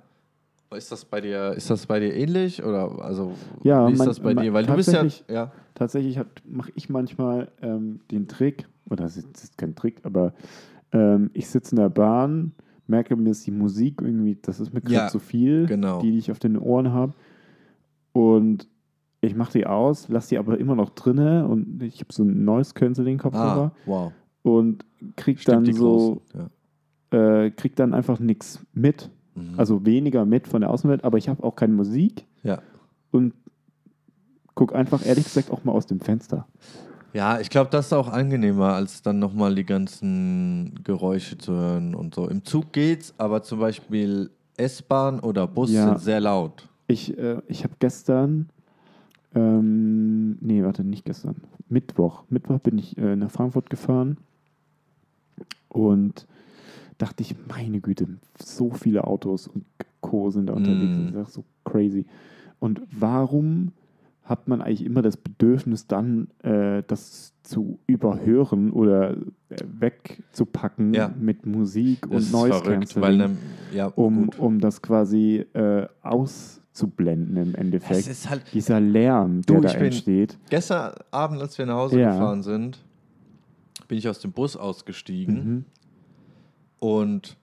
[0.74, 4.08] Ist das bei dir, ist das bei dir ähnlich oder also Ja, wie ist mein-
[4.08, 4.52] das bei mein- dir?
[4.54, 9.16] Weil du bist ja, tatsächlich- ja, Tatsächlich mache ich manchmal ähm, den Trick, oder es
[9.18, 10.32] ist, kein Trick, aber
[10.92, 12.52] ähm, ich sitze in der Bahn,
[12.86, 16.00] merke mir ist die Musik irgendwie, das ist mir gerade Ja, zu viel, genau.
[16.00, 17.12] die, die ich auf den Ohren habe.
[18.12, 18.68] Und
[19.20, 22.44] ich mache die aus, lasse die aber immer noch drinne und ich habe so einen
[22.44, 24.12] Noise Canceling Kopfhörer ah, wow,
[24.42, 24.85] und
[25.16, 26.22] krieg Stimmt, dann so,
[27.12, 27.44] ja.
[27.44, 29.11] äh, krieg dann einfach nichts mit.
[29.35, 29.55] Mhm.
[29.57, 32.61] Also weniger mit von der Außenwelt, aber ich habe auch keine Musik ja.
[33.11, 33.33] und
[34.55, 36.46] guck einfach ehrlich gesagt auch mal aus dem Fenster.
[37.14, 41.94] Ja, ich glaube, das ist auch angenehmer, als dann nochmal die ganzen Geräusche zu hören
[41.94, 42.26] und so.
[42.26, 45.88] Im Zug geht's, aber zum Beispiel S-Bahn oder Bus Ja.
[45.88, 46.68] sind sehr laut.
[46.87, 48.48] Ich, äh, ich habe gestern,
[49.35, 51.37] ähm, nee, warte, nicht gestern,
[51.68, 52.24] Mittwoch.
[52.28, 54.18] Mittwoch bin ich äh, nach Frankfurt gefahren
[55.68, 56.26] und
[56.98, 58.07] dachte ich, meine Güte,
[58.38, 59.64] so viele Autos und
[60.00, 60.31] Co.
[60.31, 60.96] sind da unterwegs.
[60.98, 61.12] Mm.
[61.14, 62.07] Das ist so crazy.
[62.61, 63.72] Und warum
[64.24, 69.12] hat man eigentlich immer das Bedürfnis, dann äh, das zu überhören oder
[69.48, 71.12] äh, wegzupacken Ja.
[71.18, 73.18] mit Musik und Noise Cancelling?
[73.18, 73.37] ne,
[73.74, 74.38] ja, um, gut.
[74.38, 78.07] um das quasi äh, auszublenden im Endeffekt.
[78.07, 80.38] ist halt, Dieser Lärm, der Du, da ich bin- entsteht.
[80.50, 82.12] gestern Abend, als wir nach Hause Ja.
[82.12, 82.78] gefahren sind,
[83.92, 85.64] bin ich aus dem Bus ausgestiegen Mhm.
[86.78, 87.37] und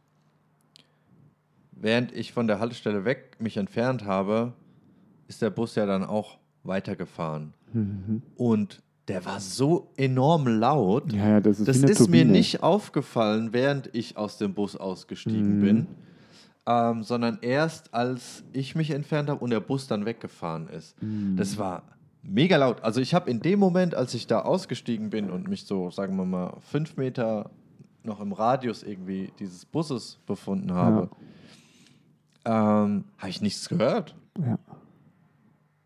[1.71, 4.53] während ich von der Haltestelle weg mich entfernt habe,
[5.27, 7.53] ist der Bus ja dann auch weitergefahren.
[7.71, 8.23] Mhm.
[8.35, 11.13] Und der war so enorm laut.
[11.13, 15.57] Ja, ja, das ist Das ist mir nicht aufgefallen, während ich aus dem Bus ausgestiegen
[15.59, 15.61] Mhm.
[15.61, 15.87] bin,
[16.65, 20.99] ähm, sondern erst als ich mich entfernt habe und der Bus dann weggefahren ist.
[20.99, 21.35] Mhm.
[21.37, 21.83] Das war
[22.21, 22.83] mega laut.
[22.83, 26.15] Also ich habe in dem Moment, als ich da ausgestiegen bin und mich so, sagen
[26.17, 27.49] wir mal, fünf Meter
[28.03, 31.09] noch im Radius irgendwie dieses Busses befunden habe,
[32.45, 34.15] ähm, habe ich nichts gehört.
[34.43, 34.57] Ja.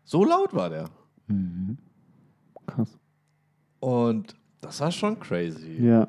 [0.04, 0.88] So laut war der.
[1.26, 1.78] Mhm.
[2.66, 2.98] Krass.
[3.80, 5.76] Und das war schon crazy.
[5.82, 6.08] Ja.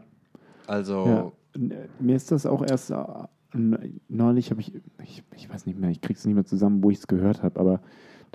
[0.67, 1.31] Also, ja.
[1.99, 2.95] Mir ist das auch erst äh,
[4.09, 6.99] neulich habe ich, ich, ich weiß nicht mehr, ich krieg's nicht mehr zusammen, wo ich
[6.99, 7.81] es gehört habe, aber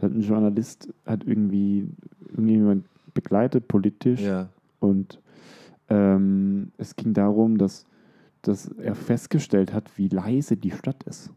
[0.01, 1.89] da hat ein Journalist hat irgendwie
[2.29, 4.49] irgendjemand begleitet politisch ja.
[4.81, 5.21] Und
[5.89, 7.85] ähm, es ging darum, dass,
[8.43, 11.31] dass er festgestellt hat, wie leise die Stadt ist.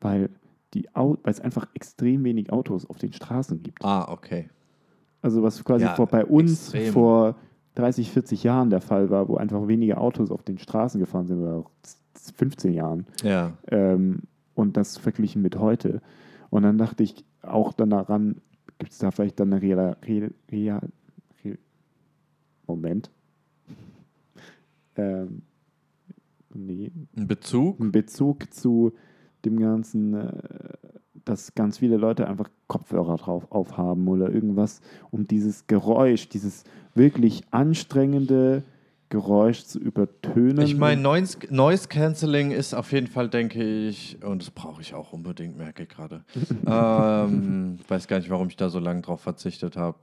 [0.00, 0.30] Weil,
[0.72, 3.84] die Au weil es einfach extrem wenig Autos auf den Straßen gibt.
[3.84, 4.48] Ah, okay.
[5.22, 6.92] Also was quasi Ja, vor, bei uns extrem.
[6.92, 7.36] vor
[7.76, 11.40] 30, 40 Jahren der Fall war, wo einfach weniger Autos auf den Straßen gefahren sind,
[11.40, 11.70] oder auch
[12.36, 13.06] 15 Jahren.
[13.22, 13.52] Ja.
[13.70, 14.22] Ähm,
[14.54, 16.00] und das verglichen mit heute.
[16.50, 18.40] Und dann dachte ich auch dann daran,
[18.78, 20.88] gibt es da vielleicht dann eine reale, real, real,
[21.44, 21.58] real,
[22.66, 23.10] Moment.
[24.96, 25.42] ähm,
[26.54, 27.80] nee, Ein Bezug?
[27.80, 28.92] einen Bezug zu
[29.44, 30.32] dem Ganzen, äh,
[31.24, 34.80] dass ganz viele Leute einfach Kopfhörer drauf aufhaben oder irgendwas,
[35.10, 38.62] um dieses Geräusch, dieses wirklich anstrengende
[39.14, 40.60] Geräusch zu übertönen.
[40.64, 44.92] Ich meine, Noise, Noise Cancelling ist auf jeden Fall, denke ich, und das brauche ich
[44.92, 46.24] auch unbedingt, merke ich gerade.
[46.66, 49.98] ähm, weiß gar nicht, warum ich da so lange drauf verzichtet habe.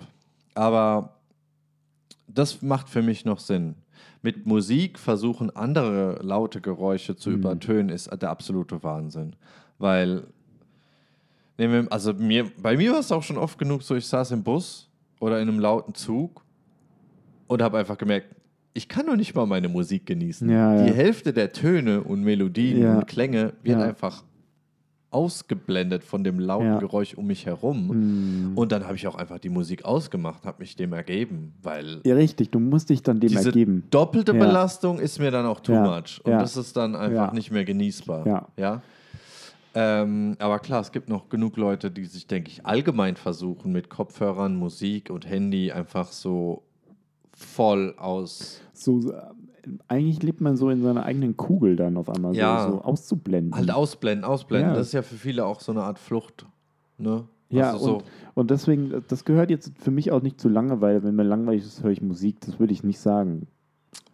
[0.54, 1.18] Aber
[2.26, 3.76] das macht für mich noch Sinn.
[4.22, 7.36] Mit Musik versuchen, andere laute Geräusche zu Mhm.
[7.36, 9.36] übertönen, ist der absolute Wahnsinn.
[9.78, 10.24] Weil,
[11.58, 14.32] nehmen wir, also mir, bei mir war es auch schon oft genug so, ich saß
[14.32, 14.88] im Bus
[15.20, 16.46] oder in einem lauten Zug
[17.48, 18.36] und habe einfach gemerkt,
[18.74, 20.50] ich kann doch nicht mal meine Musik genießen.
[20.50, 20.84] Ja.
[20.86, 24.24] Die Hälfte der Töne und Melodien und Klänge wird einfach
[25.12, 26.80] ausgeblendet von dem lauten Ja.
[26.80, 28.52] Geräusch um mich herum.
[28.54, 28.58] Mm.
[28.58, 32.16] Und dann habe ich auch einfach die Musik ausgemacht, habe mich dem ergeben, weil Ja,
[32.16, 33.84] richtig, du musst dich dann dem diese ergeben.
[33.90, 34.40] doppelte Ja.
[34.40, 35.84] Belastung ist mir dann auch too Ja.
[35.84, 36.22] much.
[36.24, 38.26] Und das ist dann einfach nicht mehr genießbar.
[38.26, 38.48] Ja.
[38.56, 38.82] ja?
[39.74, 43.90] Ähm, aber klar, es gibt noch genug Leute, die sich, denke ich, allgemein versuchen, mit
[43.90, 46.64] Kopfhörern, Musik und Handy einfach so
[47.42, 49.14] voll aus, So,
[49.88, 52.64] eigentlich lebt man so in seiner eigenen Kugel dann auf einmal, Ja.
[52.66, 53.54] so, so auszublenden.
[53.56, 54.70] halt ausblenden, ausblenden.
[54.72, 54.76] Ja.
[54.76, 56.46] Das ist ja für viele auch so eine Art Flucht.
[56.98, 57.26] Ne?
[57.50, 58.04] Ja, also so, und,
[58.36, 61.04] und deswegen, das gehört jetzt für mich auch nicht zu Langeweile.
[61.04, 62.38] Wenn mir langweilig ist, höre ich Musik.
[62.42, 63.48] Das würde ich nicht sagen.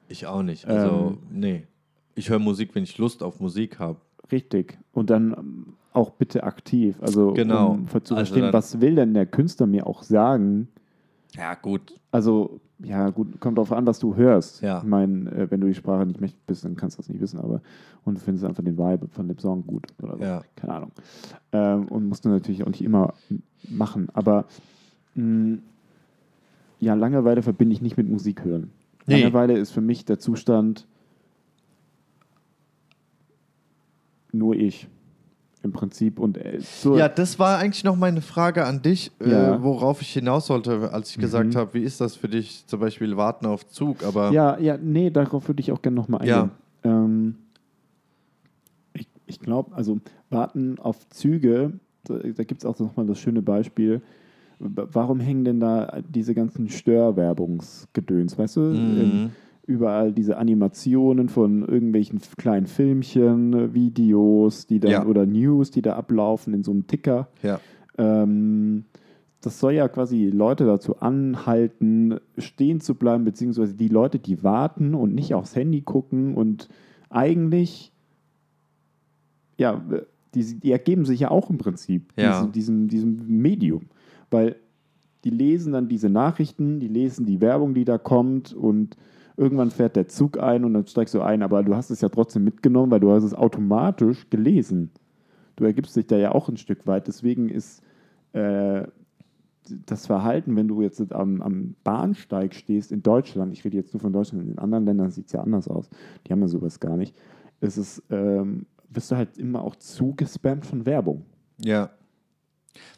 [0.09, 0.65] ich auch nicht.
[0.65, 1.67] Also, Ähm, nee.
[2.15, 3.97] ich höre Musik, wenn ich Lust auf Musik habe.
[4.31, 4.77] Richtig.
[4.93, 6.97] Und dann ähm, auch bitte aktiv.
[7.01, 7.71] Also Genau.
[7.71, 10.67] um zu Also verstehen, dann- was will denn der Künstler mir auch sagen?
[11.37, 11.93] Ja, gut.
[12.11, 14.61] Also, ja, gut, kommt darauf an, was du hörst.
[14.61, 14.79] Ja.
[14.79, 17.21] Ich meine, äh, wenn du die Sprache nicht mächtig bist, dann kannst du das nicht
[17.21, 17.61] wissen, aber
[18.05, 20.23] und du findest einfach den Vibe von dem Song gut oder so.
[20.23, 20.43] Ja.
[20.55, 20.91] Keine Ahnung.
[21.51, 23.13] Ähm, und musst du natürlich auch nicht immer
[23.69, 24.07] machen.
[24.13, 24.45] Aber
[25.15, 25.59] mh,
[26.79, 28.71] ja, Langeweile verbinde ich nicht mit Musik hören.
[29.05, 29.21] Nee.
[29.21, 30.87] Langeweile ist für mich der Zustand
[34.31, 34.87] nur ich.
[35.63, 36.19] Im Prinzip.
[36.19, 39.55] Und äh, so, Ja, das war eigentlich noch meine Frage an dich, Ja.
[39.55, 41.57] äh, worauf ich hinaus sollte, als ich gesagt Mhm.
[41.57, 45.09] habe, wie ist das für dich, zum Beispiel Warten auf Zug, aber Ja, ja, nee,
[45.09, 46.51] darauf würde ich auch gerne nochmal eingehen.
[46.83, 47.35] Ähm,
[48.93, 51.73] ich ich glaube, also warten auf Züge,
[52.05, 54.01] da, da gibt es auch nochmal das schöne Beispiel.
[54.59, 58.61] Warum hängen denn da diese ganzen Störwerbungsgedöns, weißt du?
[58.61, 58.97] Mhm.
[58.97, 59.31] Ähm,
[59.67, 65.05] überall diese Animationen von irgendwelchen kleinen Filmchen, Videos, die dann Ja.
[65.05, 67.27] oder News, die da ablaufen in so einem Ticker.
[67.43, 67.59] ja,
[67.97, 68.85] Ähm,
[69.41, 74.95] das soll ja quasi Leute dazu anhalten, stehen zu bleiben, beziehungsweise die Leute, die warten
[74.95, 76.69] und nicht aufs Handy gucken und
[77.09, 77.91] eigentlich,
[79.57, 79.83] ja,
[80.33, 82.31] die, die ergeben sich ja auch im Prinzip Ja.
[82.31, 83.83] diesem, diesem, diesem Medium,
[84.31, 84.55] weil
[85.23, 88.95] die lesen dann diese Nachrichten, die lesen die Werbung, die da kommt und
[89.37, 92.09] irgendwann fährt der Zug ein und dann steigst du ein, aber du hast es ja
[92.09, 94.89] trotzdem mitgenommen, weil du hast es automatisch gelesen.
[95.55, 97.07] Du ergibst dich da ja auch ein Stück weit.
[97.07, 97.83] Deswegen ist
[98.33, 98.83] äh,
[99.85, 104.01] das Verhalten, wenn du jetzt am, am Bahnsteig stehst in Deutschland, ich rede jetzt nur
[104.01, 105.89] von Deutschland, in anderen Ländern sieht es ja anders aus,
[106.25, 107.15] die haben ja sowas gar nicht,
[107.59, 111.25] es, ähm, wirst du halt immer auch zugespammt von Werbung.
[111.59, 111.91] ja.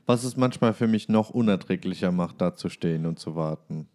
[0.06, 3.88] Was es manchmal für mich noch unerträglicher macht, da zu stehen und zu warten.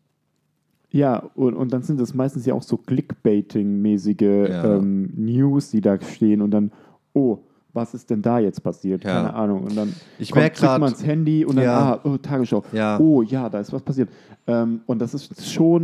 [0.94, 4.76] Ja, und, und dann sind das meistens ja auch so Clickbaiting-mäßige Ja.
[4.76, 6.70] ähm, News, die da stehen und dann,
[7.14, 7.38] oh,
[7.72, 9.02] was ist denn da jetzt passiert?
[9.02, 9.14] Ja.
[9.14, 9.64] Keine Ahnung.
[9.64, 11.94] Und dann Ich kommt, grad- man ins Handy und dann, Ja.
[11.94, 12.62] ah, oh, Tagesschau.
[12.72, 13.00] Ja.
[13.00, 14.08] Oh ja, da ist was passiert.
[14.46, 15.82] Ähm, und das ist schon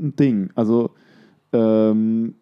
[0.00, 0.50] ein Ding.
[0.54, 0.90] Also,
[1.52, 2.34] ähm,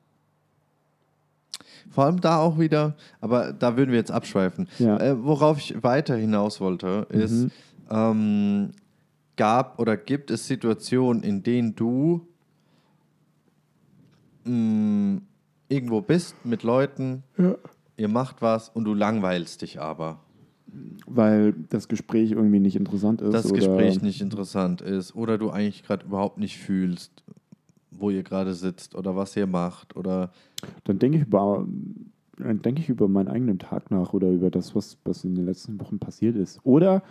[1.91, 4.67] Vor allem da auch wieder, aber da würden wir jetzt abschweifen.
[4.81, 7.51] Äh, worauf ich weiter hinaus wollte, ist, Mhm.
[7.89, 8.71] ähm,
[9.37, 12.27] gab oder gibt es Situationen, in denen du
[14.45, 15.21] mh,
[15.69, 17.23] irgendwo bist mit Leuten,
[17.97, 20.21] ihr macht was und du langweilst dich aber.
[21.07, 23.33] weil das Gespräch irgendwie nicht interessant ist.
[23.33, 27.23] Das oder, Gespräch nicht interessant ist oder du eigentlich gerade überhaupt nicht fühlst,
[27.91, 30.33] wo ihr gerade sitzt oder was ihr macht oder
[30.85, 31.67] Dann denke ich über.
[32.37, 35.47] Dann denke ich über meinen eigenen Tag nach oder über das, was, was in den
[35.47, 36.59] letzten Wochen passiert ist.
[36.65, 37.05] Oder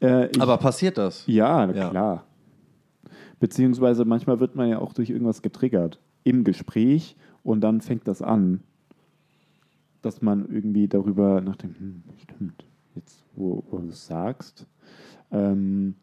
[0.00, 1.24] äh, ich, aber passiert das?
[1.26, 1.90] Ja, Ja.
[1.90, 2.24] klar.
[3.40, 8.20] Beziehungsweise manchmal wird man ja auch durch irgendwas getriggert im Gespräch und dann fängt das
[8.20, 8.60] an,
[10.02, 14.66] dass man irgendwie darüber nachdenkt, hm, stimmt, jetzt wo, wo du es sagst.
[15.30, 15.94] Ähm,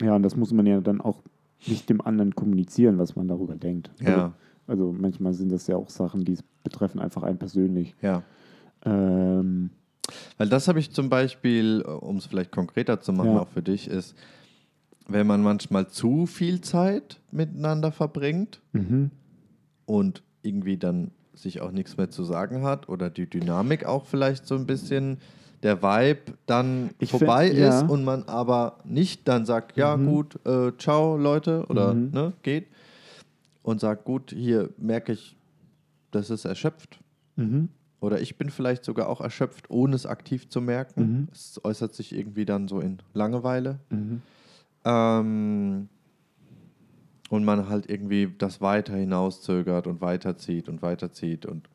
[0.00, 1.22] ja, und das muss man ja dann auch
[1.66, 3.90] nicht dem anderen kommunizieren, was man darüber denkt.
[4.00, 4.32] Ja.
[4.66, 7.94] Also, also manchmal sind das ja auch Sachen, die betreffen einfach einen persönlich.
[8.00, 8.22] Ja.
[8.84, 9.70] Ähm,
[10.38, 13.40] Weil das habe ich zum Beispiel, um es vielleicht konkreter zu machen, Ja.
[13.40, 14.14] auch für dich, ist,
[15.08, 19.10] wenn man manchmal zu viel Zeit miteinander verbringt mhm.
[19.86, 24.46] und irgendwie dann sich auch nichts mehr zu sagen hat oder die Dynamik auch vielleicht
[24.46, 25.18] so ein bisschen
[25.62, 27.80] der Vibe dann Ich vorbei find- ja.
[27.80, 30.06] ist und man aber nicht dann sagt, ja Mhm.
[30.06, 32.10] gut, äh, ciao Leute oder Mhm.
[32.12, 32.66] ne, geht
[33.62, 35.36] und sagt, gut, hier merke ich,
[36.10, 36.98] das ist erschöpft
[37.36, 37.68] Mhm.
[38.00, 41.02] Oder ich bin vielleicht sogar auch erschöpft, ohne es aktiv zu merken.
[41.02, 41.28] Mhm.
[41.32, 43.78] Es äußert sich irgendwie dann so in Langeweile.
[43.90, 44.22] Mhm.
[44.84, 45.88] Ähm,
[47.28, 51.68] und man halt irgendwie das weiter hinauszögert und weiterzieht und weiterzieht und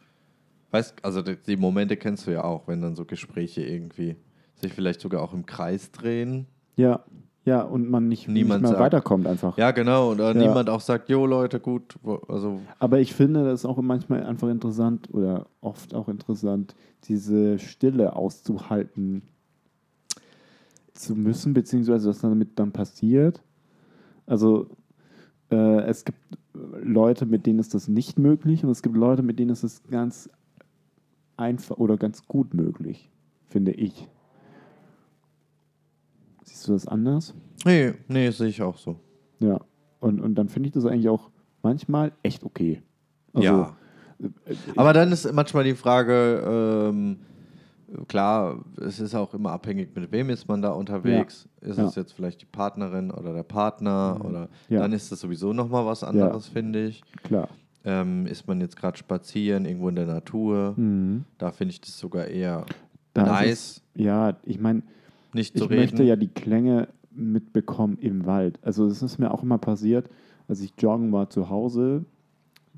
[0.71, 4.17] weißt, also die, die Momente kennst du ja auch, wenn dann so Gespräche irgendwie
[4.55, 6.47] sich vielleicht sogar auch im Kreis drehen.
[6.75, 7.05] Ja,
[7.45, 9.57] ja, und man nicht, Niemand nicht mehr sagt- weiterkommt einfach.
[9.57, 10.11] Ja, genau.
[10.11, 11.95] Und äh, niemand auch sagt, jo Leute, gut,
[12.27, 18.15] also Aber ich finde das auch manchmal einfach interessant oder oft auch interessant, diese Stille
[18.15, 19.21] auszuhalten
[20.93, 23.41] zu müssen, beziehungsweise was damit dann passiert.
[24.25, 24.67] Also
[25.51, 26.17] äh, es gibt
[26.53, 29.83] Leute, mit denen ist das nicht möglich und es gibt Leute, mit denen ist es
[29.91, 30.29] ganz
[31.37, 33.11] einfach oder ganz gut möglich,
[33.49, 34.07] finde ich.
[36.55, 37.33] Siehst du das anders?
[37.65, 38.97] nee, nee, sehe ich auch so.
[39.39, 39.59] Ja.
[39.99, 41.29] Und, und dann finde ich das eigentlich auch
[41.61, 42.81] manchmal echt okay.
[43.33, 43.75] Also, ja.
[44.21, 44.29] äh,
[44.77, 47.17] Aber dann ist manchmal die Frage, ähm,
[48.07, 51.49] klar, es ist auch immer abhängig, mit wem ist man da unterwegs.
[51.59, 51.87] Ist Ja.
[51.87, 54.79] es jetzt vielleicht die Partnerin oder der Partner oder Ja.
[54.79, 57.01] dann ist das sowieso nochmal was anderes, finde ich.
[57.23, 57.49] Klar.
[57.83, 60.73] ähm, ist man jetzt gerade spazieren, irgendwo in der Natur.
[60.77, 61.25] Mhm.
[61.37, 62.65] Da finde ich das sogar eher
[63.13, 64.83] Da ist nice, Es, ja, ich meine,
[65.35, 65.81] nicht ich zu reden.
[65.81, 68.59] möchte ja die Klänge mitbekommen im Wald.
[68.61, 70.09] Also es ist mir auch immer passiert,
[70.47, 72.05] als ich joggen war zu Hause,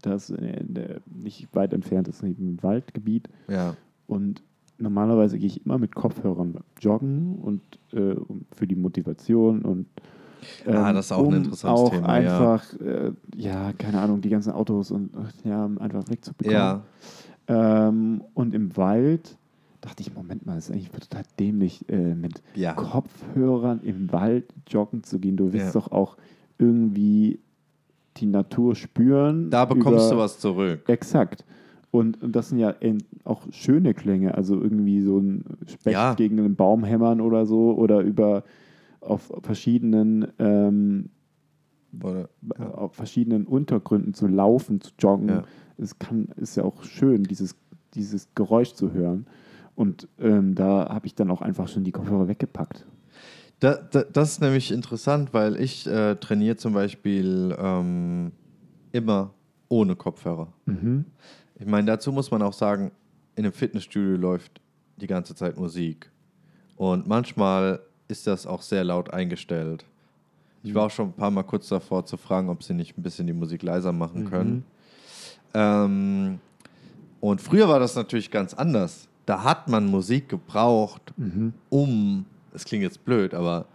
[0.02, 3.30] das der, nicht weit entfernt ist, im Waldgebiet.
[3.48, 3.76] ja.
[4.06, 4.42] Und
[4.78, 7.62] normalerweise gehe ich immer mit Kopfhörern joggen und
[7.94, 8.16] äh,
[8.56, 9.88] für die Motivation und
[10.66, 12.38] ähm, Ah, das ist auch ein um interessantes auch Thema, ja.
[12.38, 15.10] einfach, äh, ja, keine Ahnung, die ganzen Autos und
[15.44, 16.54] äh, ja, einfach wegzubekommen.
[16.56, 16.84] ja,
[17.48, 19.38] Ähm, und im Wald
[19.88, 22.74] dachte ich, Moment mal, das ist eigentlich total dämlich, äh, mit Ja.
[22.74, 25.38] Kopfhörern im Wald joggen zu gehen.
[25.38, 25.80] Du willst Ja.
[25.82, 26.18] doch auch
[26.58, 27.40] irgendwie
[28.18, 29.50] die Natur spüren.
[29.50, 30.84] da bekommst du was zurück.
[30.90, 31.46] Exakt.
[31.92, 32.76] Und, und das sind ja
[33.24, 36.16] auch schöne Klänge, also irgendwie so ein Specht Ja.
[36.16, 38.44] gegen einen Baum hämmern oder so oder über
[39.00, 41.10] auf verschiedenen ähm,
[42.04, 42.72] Oder, ja.
[42.74, 45.44] auf verschiedenen Untergründen zu laufen, zu joggen.
[45.78, 47.56] Es kann, ist ja auch schön, dieses,
[47.94, 49.26] dieses Geräusch zu hören.
[49.78, 52.84] Und ähm, da habe ich dann auch einfach schon die Kopfhörer weggepackt.
[53.60, 58.32] Da, da, das ist nämlich interessant, weil ich äh, trainiere zum Beispiel ähm,
[58.92, 59.36] immer
[59.70, 60.52] ohne Kopfhörer.
[61.60, 62.92] Ich meine, dazu muss man auch sagen,
[63.36, 64.62] in einem Fitnessstudio läuft
[64.96, 66.10] die ganze Zeit Musik.
[66.76, 69.86] Und manchmal ist das auch sehr laut eingestellt.
[70.64, 73.04] Ich war auch schon ein paar Mal kurz davor zu fragen, ob sie nicht ein
[73.04, 74.66] bisschen die Musik leiser machen können.
[75.54, 76.40] Ähm,
[77.20, 79.07] und früher war das natürlich ganz anders.
[79.28, 81.14] Da hat man Musik gebraucht,
[81.70, 83.66] um, es klingt jetzt blöd, aber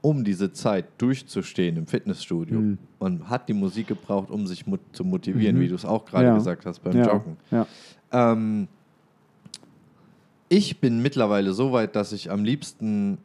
[0.00, 2.58] um diese Zeit durchzustehen im Fitnessstudio.
[2.60, 2.78] Mhm.
[2.98, 6.26] Man hat die Musik gebraucht, um sich mot zu motivieren, wie du es auch gerade
[6.26, 6.34] Ja.
[6.34, 7.06] gesagt hast beim ja.
[7.06, 7.36] Joggen.
[7.52, 7.66] Ja.
[8.12, 8.66] Ähm,
[10.48, 13.18] ich bin mittlerweile so weit, dass ich am liebsten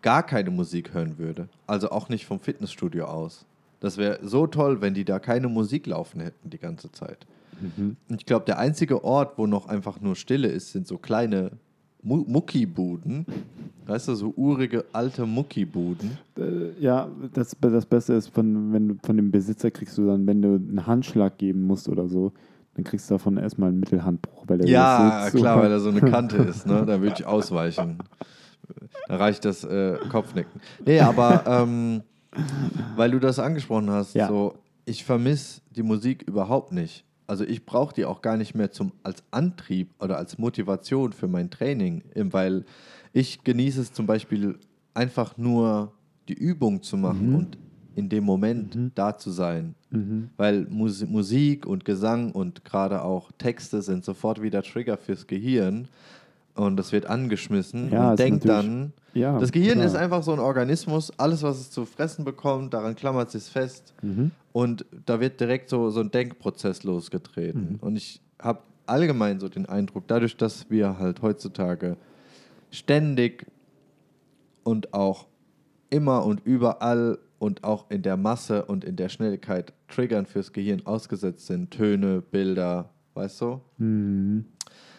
[0.00, 1.48] gar keine Musik hören würde.
[1.68, 3.46] Also auch nicht vom Fitnessstudio aus.
[3.78, 7.26] Das wäre so toll, wenn die da keine Musik laufen hätten die ganze Zeit.
[7.60, 7.96] Mhm.
[8.08, 11.52] Und ich glaube, der einzige Ort, wo noch einfach nur Stille ist, sind so kleine
[12.02, 13.26] Mu Muckibuden.
[13.86, 16.18] Weißt du, so urige alte Muckibuden.
[16.38, 20.26] Äh, ja, das, das Beste ist, von, wenn du von dem Besitzer kriegst du dann,
[20.26, 22.32] wenn du einen Handschlag geben musst oder so,
[22.74, 24.44] dann kriegst du davon erstmal einen Mittelhandbruch.
[24.46, 26.84] Weil er Ja, so- klar, weil da so eine Kante ist, ne?
[26.86, 27.98] Da würde ich ausweichen.
[29.08, 30.60] Da reicht das äh, Kopfnicken.
[30.86, 32.02] Nee, aber ähm,
[32.96, 34.28] weil du das angesprochen hast, Ja.
[34.28, 34.54] so,
[34.86, 37.04] ich vermisse die Musik überhaupt nicht.
[37.26, 41.28] Also ich brauche die auch gar nicht mehr zum, als Antrieb oder als Motivation für
[41.28, 42.64] mein Training, eben weil
[43.12, 44.58] ich genieße es zum Beispiel
[44.94, 45.92] einfach nur
[46.28, 47.58] die Übung zu machen und
[47.94, 49.74] in dem Moment da zu sein.
[49.90, 50.30] Mhm.
[50.36, 55.88] Weil Mus Musik und Gesang und gerade auch Texte sind sofort wieder Trigger fürs Gehirn
[56.54, 59.86] und das wird angeschmissen Ja, und denkt dann, Ja, das Gehirn klar.
[59.86, 63.52] ist einfach so ein Organismus, alles was es zu fressen bekommt, daran klammert es sich
[63.52, 64.30] fest Mhm.
[64.52, 67.78] und da wird direkt so, so ein Denkprozess losgetreten.
[67.80, 71.96] Und ich habe allgemein so den Eindruck, dadurch, dass wir halt heutzutage
[72.70, 73.46] ständig
[74.64, 75.26] und auch
[75.90, 80.86] immer und überall und auch in der Masse und in der Schnelligkeit Triggern fürs Gehirn
[80.86, 83.60] ausgesetzt sind, Töne, Bilder, weißt du?
[83.78, 84.44] Mhm.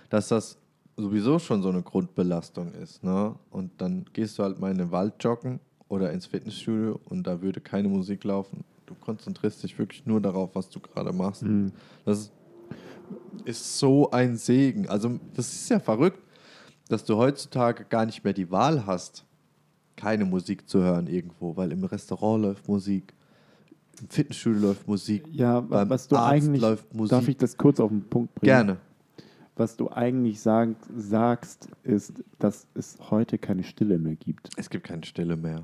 [0.09, 0.57] dass das
[0.95, 3.03] sowieso schon so eine Grundbelastung ist.
[3.03, 3.35] Ne?
[3.49, 7.41] Und dann gehst du halt mal in den Wald joggen oder ins Fitnessstudio und da
[7.41, 8.63] würde keine Musik laufen.
[8.85, 11.43] Du konzentrierst dich wirklich nur darauf, was du gerade machst.
[11.43, 11.71] Mhm.
[12.05, 12.31] Das
[13.45, 14.87] ist so ein Segen.
[14.87, 16.19] Also das ist ja verrückt,
[16.89, 19.25] dass du heutzutage gar nicht mehr die Wahl hast,
[19.95, 23.13] keine Musik zu hören irgendwo, weil im Restaurant läuft Musik,
[24.01, 25.27] im Fitnessstudio läuft Musik.
[25.31, 27.11] Ja, was du Arzt eigentlich, läuft Musik.
[27.11, 28.47] darf ich das kurz auf den Punkt bringen?
[28.47, 28.77] Gerne.
[29.55, 34.49] Was du eigentlich sag, sagst, ist, dass es heute keine Stille mehr gibt.
[34.57, 35.63] Es gibt keine Stille mehr.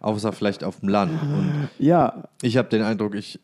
[0.00, 1.12] Außer vielleicht auf dem Land.
[1.22, 3.40] Und Ja, ich habe den Eindruck, ich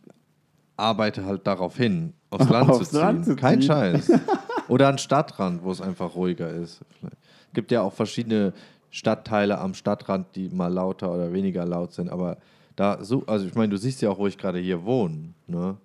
[0.77, 3.01] arbeite halt darauf hin, aufs Land Aufs zu ziehen.
[3.01, 3.69] Land zu Kein ziehen.
[3.69, 4.13] Scheiß.
[4.69, 6.81] Oder an Stadtrand, wo es einfach ruhiger ist.
[7.03, 8.53] Es gibt ja auch verschiedene
[8.91, 12.09] Stadtteile am Stadtrand, die mal lauter oder weniger laut sind.
[12.09, 12.39] Aber
[12.77, 15.35] da so, also ich meine, du siehst ja auch, wo ich gerade hier wohne.
[15.47, 15.77] Ne?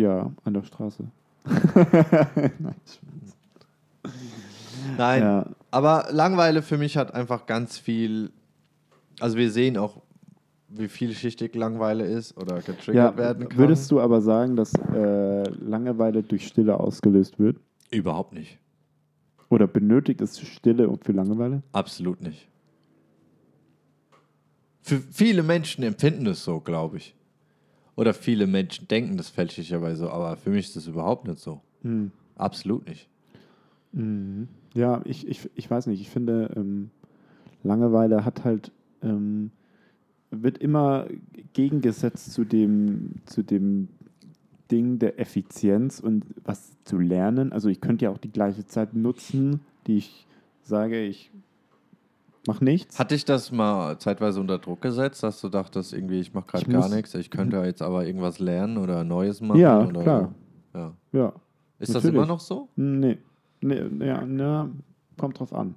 [0.00, 1.04] Ja, an der Straße.
[4.96, 5.46] Nein, Ja.
[5.70, 8.30] aber Langeweile für mich hat einfach ganz viel.
[9.20, 10.00] Also wir sehen auch,
[10.68, 13.58] wie vielschichtig Langeweile ist oder getriggert Ja, werden kann.
[13.58, 17.56] würdest du aber sagen, dass äh, Langeweile durch Stille ausgelöst wird?
[17.90, 18.58] Überhaupt nicht.
[19.48, 21.62] Oder benötigt es Stille und für Langeweile?
[21.72, 22.48] Absolut nicht.
[24.82, 27.14] Für viele Menschen empfinden es so, glaube ich.
[28.00, 31.60] Oder viele Menschen denken das fälschlicherweise so, aber für mich ist das überhaupt nicht so.
[31.82, 32.10] Hm.
[32.34, 33.10] Absolut nicht.
[34.72, 36.00] Ja, ich, ich, ich weiß nicht.
[36.00, 36.88] Ich finde, ähm,
[37.62, 38.72] Langeweile hat halt
[39.02, 39.50] ähm,
[40.30, 41.08] wird immer
[41.52, 43.88] gegengesetzt zu dem, zu dem
[44.70, 47.52] Ding der Effizienz und was zu lernen.
[47.52, 50.26] Also ich könnte ja auch die gleiche Zeit nutzen, die ich
[50.62, 51.30] sage, ich
[52.46, 52.98] mache nichts.
[52.98, 56.66] Hat dich das mal zeitweise unter Druck gesetzt, dass du dachtest, irgendwie, ich mache gerade
[56.66, 59.60] gar nichts, ich könnte jetzt aber irgendwas lernen oder Neues machen?
[59.60, 60.34] Ja, oder klar.
[60.74, 60.92] Ja.
[61.12, 61.32] Ja.
[61.78, 62.14] Ist das Natürlich.
[62.16, 62.68] immer noch so?
[62.76, 63.18] Nee.
[63.60, 64.70] nee ja, na,
[65.18, 65.74] kommt drauf an.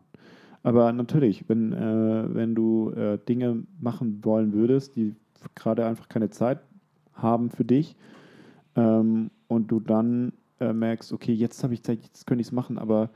[0.64, 5.16] Aber natürlich, wenn, äh, wenn du äh, Dinge machen wollen würdest, die
[5.56, 6.60] gerade einfach keine Zeit
[7.14, 7.96] haben für dich
[8.76, 12.54] ähm, und du dann äh, merkst, okay, jetzt habe ich Zeit, jetzt könnte ich es
[12.54, 13.10] machen, aber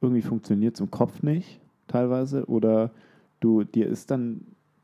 [0.00, 2.90] irgendwie funktioniert es im Kopf nicht teilweise oder
[3.40, 4.42] du dir ist dann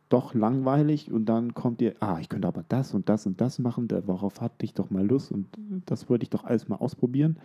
[0.08, 3.58] doch langweilig und dann kommt dir, ah, ich könnte aber das und das und das
[3.58, 5.46] machen, da- worauf hatte ich doch mal Lust und
[5.86, 7.36] das wollte ich doch alles mal ausprobieren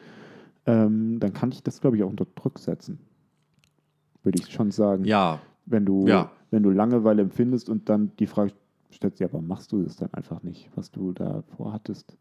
[0.65, 2.99] ähm, dann kann ich das, glaube ich, auch unter Druck setzen.
[4.23, 5.05] Würde ich schon sagen.
[5.05, 5.39] Ja.
[5.65, 6.29] Wenn du, Ja.
[6.51, 8.51] wenn du Langeweile empfindest und dann die Frage
[8.91, 12.17] stellst, ja, aber machst du das dann einfach nicht, was du da vorhattest?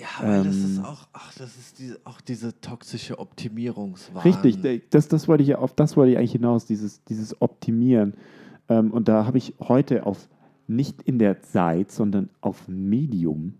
[0.00, 4.22] Ja, weil das ist Ähm, auch, ach, das ist diese, auch diese toxische Optimierungswahn.
[4.22, 8.14] Richtig, das, das wollte ich ja auf das wollte ich eigentlich hinaus, dieses, dieses Optimieren.
[8.68, 10.28] Ähm, und da habe ich heute auf
[10.66, 13.54] nicht in der Zeit, sondern auf Medium,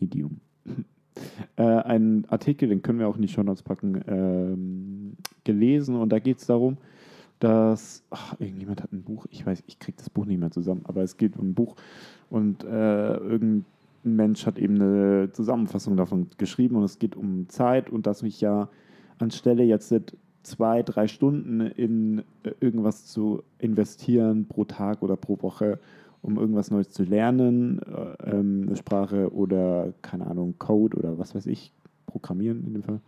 [0.00, 0.40] Medium,
[1.56, 6.10] äh, einen Artikel, den können wir auch in die Show Notes packen, ähm, gelesen und
[6.10, 6.78] da geht es darum,
[7.38, 10.82] dass ach, irgendjemand hat ein Buch, ich weiß, ich kriege das Buch nicht mehr zusammen,
[10.84, 11.76] aber es geht um ein Buch
[12.30, 13.64] und äh, irgendein
[14.16, 18.40] Mensch hat eben eine Zusammenfassung davon geschrieben und es geht um Zeit und dass ich
[18.40, 18.68] ja
[19.18, 19.92] anstelle jetzt
[20.42, 25.78] zwei, drei Stunden in äh, irgendwas zu investieren pro Tag oder pro Woche,
[26.22, 31.34] um irgendwas Neues zu lernen, äh, ähm, eine Sprache oder, keine Ahnung, Code oder was
[31.34, 31.72] weiß ich,
[32.06, 33.00] Programmieren in dem Fall,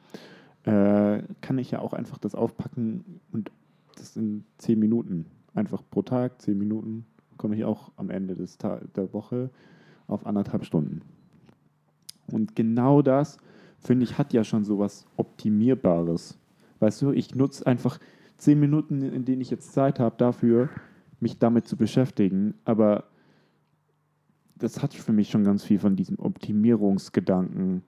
[0.64, 3.50] äh, kann ich ja auch einfach das aufpacken und
[3.96, 7.06] das in zehn Minuten, einfach pro Tag, zehn Minuten,
[7.38, 9.48] komme ich auch am Ende des Ta der Woche
[10.10, 11.00] auf anderthalb Stunden.
[12.30, 13.38] Und genau das,
[13.78, 16.38] finde ich, hat ja schon so was Optimierbares.
[16.78, 17.98] Weißt du, ich nutze einfach
[18.36, 20.68] zehn Minuten, in denen ich jetzt Zeit habe, dafür,
[21.20, 22.54] mich damit zu beschäftigen.
[22.64, 23.04] Aber
[24.56, 27.82] das hat für mich schon ganz viel von diesem Optimierungsgedanken.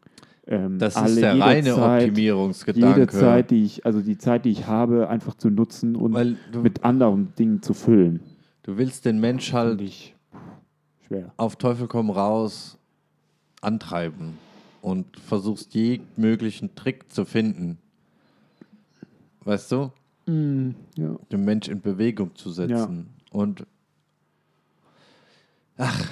[0.47, 3.01] Ähm, Das alle- ist der reine Zeit- Optimierungsgedanke.
[3.01, 6.61] Jede Zeit, die ich, also die Zeit, die ich habe, einfach zu nutzen und du,
[6.63, 8.21] mit anderen Dingen zu füllen.
[8.65, 9.81] du willst den Mensch halt
[11.13, 11.33] schwer.
[11.37, 12.79] auf Teufel komm raus
[13.61, 14.39] antreiben
[14.81, 17.79] und versuchst jeden möglichen Trick zu finden.
[19.45, 19.93] Weißt du?
[20.27, 21.17] ja.
[21.33, 23.09] Den Mensch in Bewegung zu setzen.
[23.33, 23.67] Und
[25.77, 26.09] ach,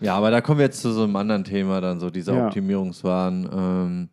[0.00, 2.46] ja, aber da kommen wir jetzt zu so einem anderen Thema, dann so dieser Ja.
[2.46, 3.48] Optimierungswahn.
[3.52, 4.08] Ähm,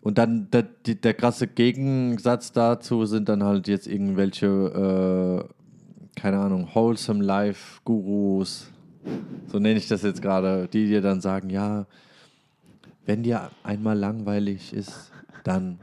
[0.00, 6.68] und dann der, der krasse Gegensatz dazu sind dann halt jetzt irgendwelche, äh, keine Ahnung,
[6.72, 8.70] Wholesome Life Gurus,
[9.46, 11.86] so nenne ich das jetzt gerade, die dir dann sagen, ja,
[13.06, 15.10] wenn dir einmal langweilig ist,
[15.44, 15.80] dann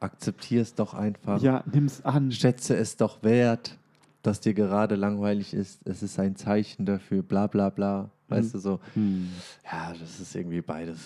[0.00, 1.42] akzeptier es doch einfach.
[1.42, 2.30] ja, nimm's an.
[2.30, 3.76] Schätze es doch wert,
[4.22, 5.80] dass dir gerade langweilig ist.
[5.84, 8.10] Es ist ein Zeichen dafür, bla bla bla.
[8.28, 8.80] Weißt du so?
[8.94, 9.30] Hm.
[9.64, 11.00] Ja, das ist irgendwie beides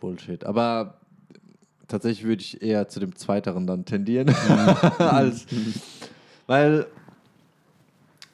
[0.00, 0.44] Bullshit.
[0.44, 0.98] Aber
[1.88, 4.28] tatsächlich würde ich eher zu dem Zweiteren dann tendieren.
[4.98, 5.46] als,
[6.46, 6.86] weil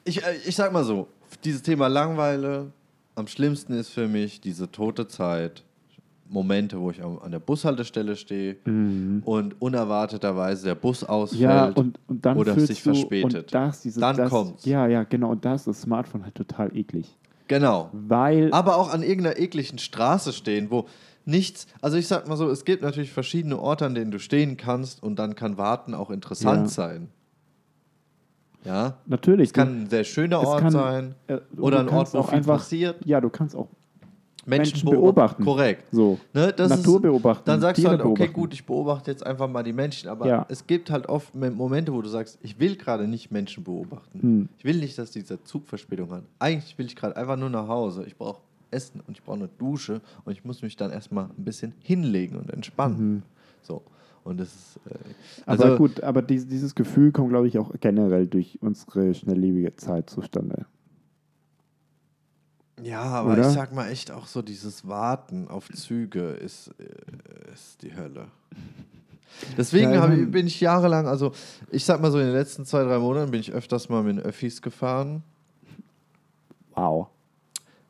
[0.03, 1.07] ich, äh, ich sag mal so,
[1.43, 2.71] dieses Thema Langeweile,
[3.15, 5.63] am schlimmsten ist für mich diese tote Zeit.
[6.31, 11.41] Momente, wo ich an der Bushaltestelle stehe und unerwarteterweise der Bus ausfällt.
[11.41, 11.45] Mhm.
[11.49, 13.35] Ja, und, und dann oder sich du, verspätet.
[13.35, 14.63] Und das, dieses, Dann das, kommt's.
[14.63, 15.31] Ja, ja, genau.
[15.31, 17.17] Und das ist Smartphone halt total eklig.
[17.49, 17.89] Genau.
[17.91, 20.85] Weil, aber auch an irgendeiner ekligen Straße stehen, wo
[21.25, 24.55] nichts, also ich sag mal so, es gibt natürlich verschiedene Orte, an denen du stehen
[24.55, 26.67] kannst und dann kann Warten auch interessant Ja.
[26.67, 27.09] sein.
[28.63, 29.49] Ja, natürlich.
[29.49, 32.57] es kann ein sehr schöner Ort kann, sein äh, oder ein Ort, wo viel einfach,
[32.57, 33.03] passiert.
[33.05, 33.67] Ja, du kannst auch
[34.45, 35.43] Menschen, Menschen beobachten.
[35.43, 35.85] Korrekt.
[35.91, 37.43] so Ne, Natur ist, beobachten.
[37.45, 38.33] Dann sagst Tiere du halt, okay, beobachten.
[38.33, 40.45] gut, ich beobachte jetzt einfach mal die Menschen, aber Ja.
[40.49, 44.19] es gibt halt oft Mo- Momente, wo du sagst, ich will gerade nicht Menschen beobachten.
[44.19, 44.49] Hm.
[44.57, 46.23] Ich will nicht, dass dieser Zug Verspätung hat.
[46.39, 48.03] Eigentlich will ich gerade einfach nur nach Hause.
[48.07, 48.41] Ich brauche
[48.71, 52.37] Essen und ich brauche eine Dusche und ich muss mich dann erstmal ein bisschen hinlegen
[52.37, 53.23] und entspannen.
[53.61, 53.83] So.
[54.23, 54.79] Und das ist.
[54.85, 54.97] Äh,
[55.45, 55.69] also, Mhm.
[55.69, 60.09] aber gut, aber dies, dieses Gefühl kommt, glaube ich, auch generell durch unsere schnelllebige Zeit
[60.09, 60.65] zustande.
[62.81, 63.41] Ja, aber Oder?
[63.47, 68.27] ich sag mal echt auch so, dieses Warten auf Züge ist, äh, ist die Hölle.
[69.57, 71.31] Deswegen Ja, ich bin ich jahrelang, also
[71.69, 74.17] ich sag mal so, in den letzten zwei, drei Monaten bin ich öfters mal mit
[74.17, 75.23] den Öffis gefahren.
[76.75, 77.07] Wow.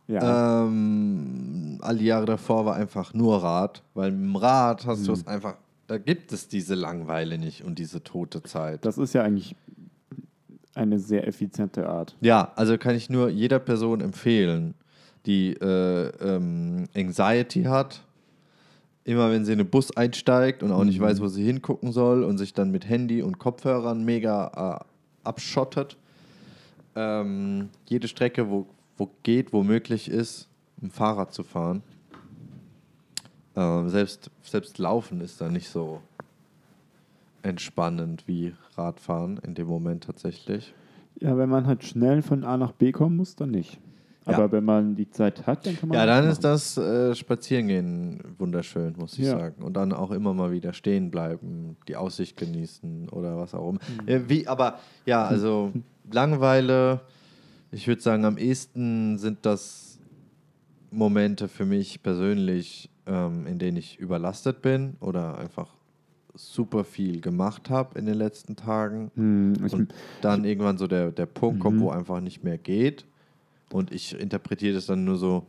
[0.07, 0.65] Ja.
[0.65, 5.05] Ähm, all die Jahre davor war einfach nur Rad, weil mit dem Rad hast Mhm.
[5.05, 5.55] du es einfach,
[5.91, 8.85] da gibt es diese Langweile nicht und diese tote Zeit.
[8.85, 9.57] das ist ja eigentlich
[10.73, 12.15] eine sehr effiziente Art.
[12.21, 14.73] Ja, also kann ich nur jeder Person empfehlen,
[15.25, 18.03] die äh, ähm, Anxiety hat,
[19.03, 21.03] immer wenn sie in den Bus einsteigt und auch nicht Mhm.
[21.03, 25.97] weiß, wo sie hingucken soll und sich dann mit Handy und Kopfhörern mega äh, abschottet.
[26.95, 28.65] Ähm, jede Strecke, wo,
[28.95, 30.47] wo geht, wo möglich ist,
[30.81, 31.83] im Fahrrad zu fahren.
[33.55, 36.01] Ähm, selbst, selbst Laufen ist da nicht so
[37.43, 40.73] entspannend wie Radfahren in dem Moment tatsächlich.
[41.19, 43.79] Ja, wenn man halt schnell von A nach B kommen muss, dann nicht.
[44.27, 44.33] Ja.
[44.37, 46.31] Aber wenn man die Zeit hat, dann kann man Ja, dann machen.
[46.31, 49.31] ist das äh, Spazierengehen wunderschön, muss ich Ja.
[49.39, 49.63] sagen.
[49.63, 53.79] Und dann auch immer mal wieder stehen bleiben, die Aussicht genießen oder was auch immer.
[54.03, 54.07] Mhm.
[54.07, 55.73] Äh, wie, aber ja, also
[56.11, 57.01] Langeweile,
[57.71, 59.99] ich würde sagen, am ehesten sind das
[60.91, 65.67] Momente für mich persönlich, ähm, in denen ich überlastet bin oder einfach
[66.33, 69.11] super viel gemacht habe in den letzten Tagen.
[69.15, 71.81] Hm, Und dann irgendwann so der, der Punkt kommt, Mhm.
[71.81, 73.05] wo einfach nicht mehr geht.
[73.71, 75.45] Und ich interpretiere das dann nur so,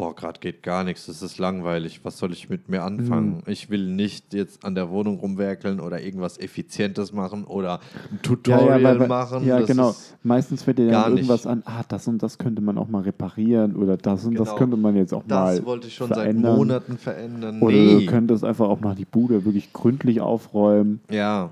[0.00, 3.42] boah, gerade geht gar nichts, das ist langweilig, was soll ich mit mir anfangen?
[3.44, 3.52] Mhm.
[3.52, 7.74] Ich will nicht jetzt an der Wohnung rumwerkeln oder irgendwas Effizientes machen oder
[8.10, 9.44] ein ja, Tutorial ja, weil, weil, machen.
[9.46, 9.90] ja Das genau.
[9.90, 11.52] ist- Meistens fällt dir dann irgendwas nicht.
[11.52, 14.58] an, ah, das und das könnte man auch mal reparieren oder das und das Genau.
[14.58, 16.56] könnte man jetzt auch mal Das wollte ich schon seit verändern.
[16.56, 17.60] Monaten verändern.
[17.60, 18.06] Oder Nee.
[18.06, 21.00] du könntest einfach auch mal die Bude wirklich gründlich aufräumen.
[21.10, 21.50] Ja,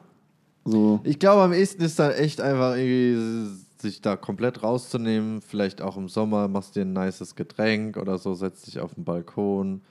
[0.64, 1.00] So.
[1.04, 5.40] Ich glaube, am ehesten ist dann echt einfach irgendwie sich da komplett rauszunehmen.
[5.40, 9.04] Vielleicht auch im Sommer machst dir ein nices Getränk oder so, setzt dich auf den
[9.04, 9.82] Balkon,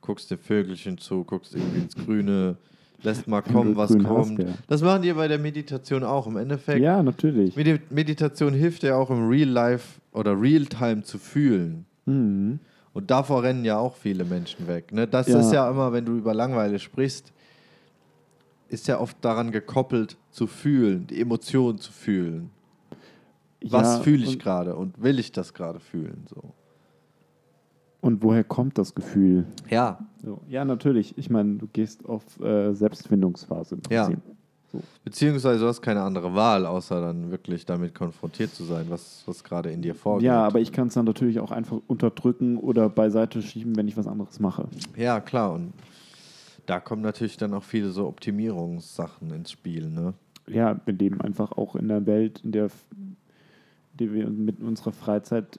[0.00, 2.56] guckst den Vögelchen zu, guckst irgendwie ins Grüne,
[3.02, 4.38] lässt mal kommen, was grün hast, kommt.
[4.42, 4.48] ja.
[4.66, 6.26] Das machen die bei der Meditation auch.
[6.26, 7.54] Im Endeffekt, Ja, natürlich.
[7.56, 11.84] Medi Meditation hilft ja auch im Real Life oder Real Time zu fühlen.
[12.06, 12.60] Mhm.
[12.92, 14.92] Und davor rennen ja auch viele Menschen weg.
[14.92, 15.06] Ne?
[15.08, 15.40] Das Ja.
[15.40, 17.32] ist ja immer, wenn du über Langeweile sprichst,
[18.68, 22.50] ist ja oft daran gekoppelt zu fühlen, die Emotionen zu fühlen.
[23.72, 26.24] Was Ja, fühle ich gerade und will ich das gerade fühlen?
[26.28, 26.52] So.
[28.00, 29.46] Und woher kommt das Gefühl?
[29.70, 30.40] Ja, So.
[30.48, 31.16] Ja, natürlich.
[31.16, 34.10] Ich meine, du gehst auf äh, Selbstfindungsphase im Ja.
[34.70, 34.80] So.
[35.04, 39.44] beziehungsweise du hast keine andere Wahl, außer dann wirklich damit konfrontiert zu sein, was, was
[39.44, 40.26] gerade in dir vorgeht.
[40.26, 43.96] Ja, aber ich kann es dann natürlich auch einfach unterdrücken oder beiseite schieben, wenn ich
[43.96, 44.66] was anderes mache.
[44.96, 45.52] Ja, klar.
[45.52, 45.72] Und
[46.66, 49.88] da kommen natürlich dann auch viele so Optimierungssachen ins Spiel.
[49.90, 50.12] Ne?
[50.48, 52.68] Ja, wir leben einfach auch in einer Welt, in der,
[53.98, 55.58] der wir mit unserer Freizeit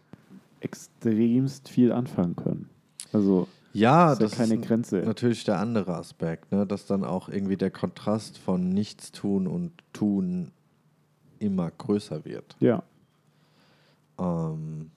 [0.60, 2.70] extremst viel anfangen können.
[3.14, 4.98] Also Ja, ist ja das keine ist Grenze.
[5.06, 6.66] natürlich der andere Aspekt, ne?
[6.66, 10.52] dass dann auch irgendwie der Kontrast von Nichtstun und Tun
[11.40, 12.56] immer größer wird.
[12.60, 12.84] Ja,
[14.18, 14.92] Ähm,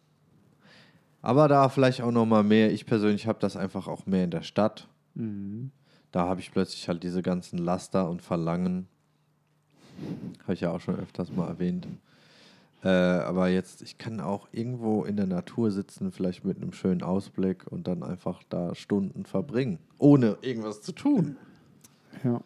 [1.23, 2.73] aber da vielleicht auch noch mal mehr.
[2.73, 4.89] Ich persönlich habe das einfach auch mehr in der Stadt.
[5.15, 5.71] mhm.
[6.11, 8.87] Da habe ich plötzlich halt diese ganzen Laster und Verlangen.
[10.45, 11.87] Habe ich ja auch schon öfters mal erwähnt.
[12.85, 17.03] Äh, aber jetzt, ich kann auch irgendwo in der Natur sitzen, vielleicht mit einem schönen
[17.03, 21.37] Ausblick und dann einfach da Stunden verbringen, ohne irgendwas zu tun.
[22.25, 22.41] ja.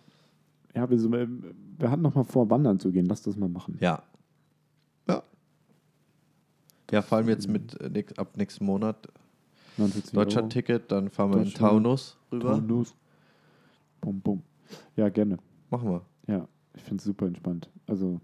[0.75, 3.05] Ja, wir, so- wir hatten noch mal vor, wandern zu gehen.
[3.05, 3.77] Lass das mal machen.
[3.81, 4.03] Ja.
[5.07, 5.23] Ja.
[6.91, 9.07] Ja, vor allem jetzt mit äh, ab nächsten Monat
[9.77, 10.25] 49 Euro.
[10.25, 11.53] Deutschland-Ticket, dann fahren wir in.
[11.53, 12.53] Taunus rüber.
[12.53, 12.95] Taunus.
[14.01, 14.43] Bum, bum.
[14.97, 15.37] Ja, gerne.
[15.71, 16.03] Machen wir.
[16.27, 17.69] Ja, ich finde es super entspannt.
[17.87, 18.19] Also,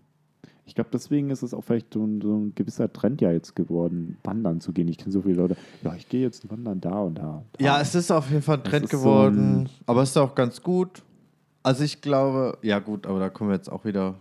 [0.68, 3.56] ich glaube, deswegen ist es auch vielleicht so ein, so ein gewisser Trend ja jetzt
[3.56, 4.86] geworden, wandern zu gehen.
[4.88, 7.42] Ich kenne so viele Leute, ja, ich gehe jetzt wandern da und da.
[7.58, 7.64] da.
[7.64, 10.16] Ja, es ist auf jeden Fall ein Trend ist so geworden, ein- aber es ist
[10.18, 11.02] auch ganz gut.
[11.62, 14.14] Also ich glaube, ja gut, aber da kommen wir jetzt auch wieder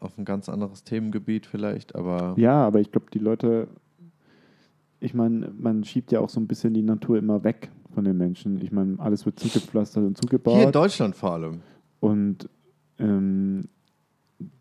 [0.00, 3.68] auf ein ganz anderes Themengebiet vielleicht, aber Ja, aber ich glaube, die Leute,
[5.00, 8.16] ich meine, man schiebt ja auch so ein bisschen die Natur immer weg von den
[8.18, 8.60] Menschen.
[8.62, 10.74] Ich meine, alles wird zugepflastert und hier in zugebaut.
[10.74, 11.60] Deutschland vor allem.
[12.00, 12.48] Und
[12.98, 13.68] ähm,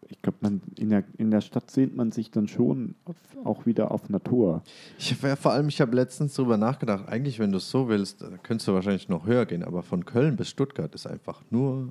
[0.09, 3.65] ich glaube, man in der, in der Stadt sehnt man sich dann schon auf, auch
[3.65, 4.63] wieder auf Natur.
[4.97, 8.23] Ich ja, vor allem, ich habe letztens drüber nachgedacht, eigentlich, wenn du es so willst,
[8.23, 11.89] äh, könntest du wahrscheinlich noch höher gehen, aber von Köln bis Stuttgart ist einfach nur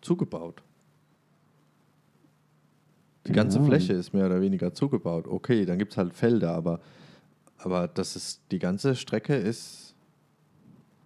[0.00, 0.62] zugebaut.
[3.26, 3.64] Die ganze Ja.
[3.64, 5.26] Fläche ist mehr oder weniger zugebaut.
[5.26, 6.80] Okay, dann gibt es halt Felder, aber,
[7.58, 9.94] aber das ist, die ganze Strecke ist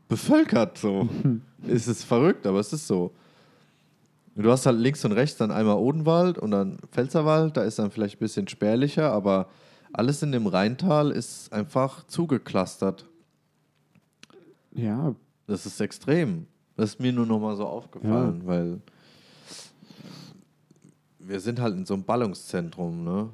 [0.08, 1.08] bevölkert so.
[1.66, 3.12] es ist verrückt, aber es ist so.
[4.34, 7.90] Du hast halt links und rechts dann einmal Odenwald und dann Pfälzerwald, da ist dann
[7.90, 9.48] vielleicht ein bisschen spärlicher, aber
[9.92, 13.06] alles in dem Rheintal ist einfach zugeklustert.
[14.74, 15.14] Ja,
[15.46, 16.46] Das ist extrem.
[16.76, 18.80] Das ist mir nur noch mal so aufgefallen, weil
[21.18, 23.28] wir sind halt in so einem Ballungszentrum, ne?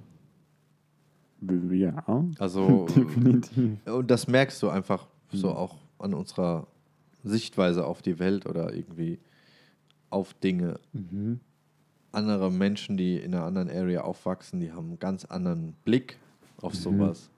[1.71, 3.79] ja, Also definitiv.
[3.87, 6.67] und das merkst du einfach so auch an unserer
[7.23, 9.21] Sichtweise auf die Welt oder irgendwie
[10.11, 10.81] auf Dinge.
[10.93, 11.41] Mhm.
[12.13, 16.19] andere Menschen, die in einer anderen Area aufwachsen, die haben einen ganz anderen Blick
[16.63, 17.31] auf sowas.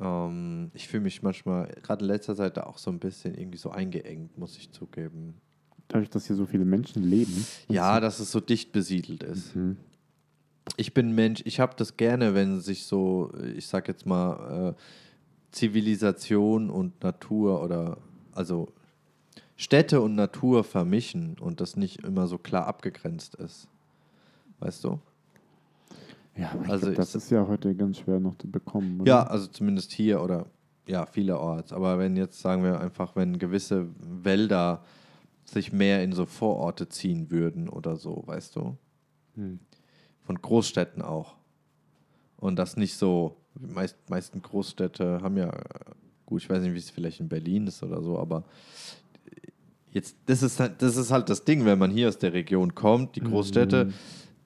[0.00, 3.58] Ähm, ich fühle mich manchmal, gerade in letzter Zeit, da auch so ein bisschen irgendwie
[3.58, 5.34] so eingeengt, muss ich zugeben.
[5.88, 7.46] Dadurch, dass hier so viele Menschen leben.
[7.68, 9.54] Ja, dass es so dicht besiedelt ist.
[9.54, 9.76] Mhm.
[10.76, 14.80] Ich bin Mensch, ich habe das gerne, wenn sich so, ich sag jetzt mal, äh,
[15.52, 17.98] Zivilisation und Natur oder
[18.32, 18.72] also
[19.56, 23.68] Städte und Natur vermischen und das nicht immer so klar abgegrenzt ist.
[24.60, 25.00] Weißt du?
[26.36, 29.00] Ja, Also glaub, das ist ja heute ganz schwer noch zu bekommen.
[29.00, 29.08] Oder?
[29.08, 30.46] Ja, also zumindest hier oder
[30.86, 31.72] ja, vielerorts.
[31.72, 34.84] Aber wenn jetzt, sagen wir einfach, wenn gewisse Wälder
[35.44, 38.76] sich mehr in so Vororte ziehen würden oder so, weißt du?
[39.34, 39.60] Hm.
[40.22, 41.36] Von Großstädten auch.
[42.36, 45.50] Und das nicht so, die meist, meisten Großstädte haben ja,
[46.26, 48.44] gut, ich weiß nicht, wie es vielleicht in Berlin ist oder so, aber
[49.96, 52.74] jetzt, das ist halt das, ist halt das Ding, wenn man hier aus der Region
[52.74, 53.92] kommt, die Großstädte, Mhm.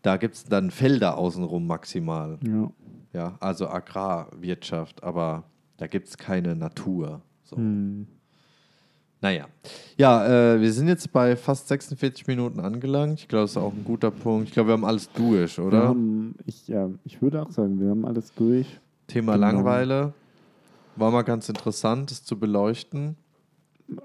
[0.02, 2.38] da gibt es dann Felder außenrum maximal.
[2.46, 2.70] Ja.
[3.12, 5.42] Ja, also Agrarwirtschaft, aber
[5.78, 7.20] da gibt es keine Natur.
[7.42, 7.56] So.
[7.56, 8.06] Hm.
[9.20, 9.48] Naja.
[9.98, 13.18] Ja, äh, wir sind jetzt bei fast 46 Minuten angelangt.
[13.20, 14.46] Ich glaube, das ist auch ein guter Punkt.
[14.48, 15.88] Ich glaube, wir haben alles durch, oder?
[15.88, 18.66] haben, ich, ja, ich würde auch sagen, wir haben alles durch.
[19.08, 19.46] Thema Genau.
[19.46, 20.12] Langweile.
[20.96, 23.16] War mal ganz interessant, das zu beleuchten.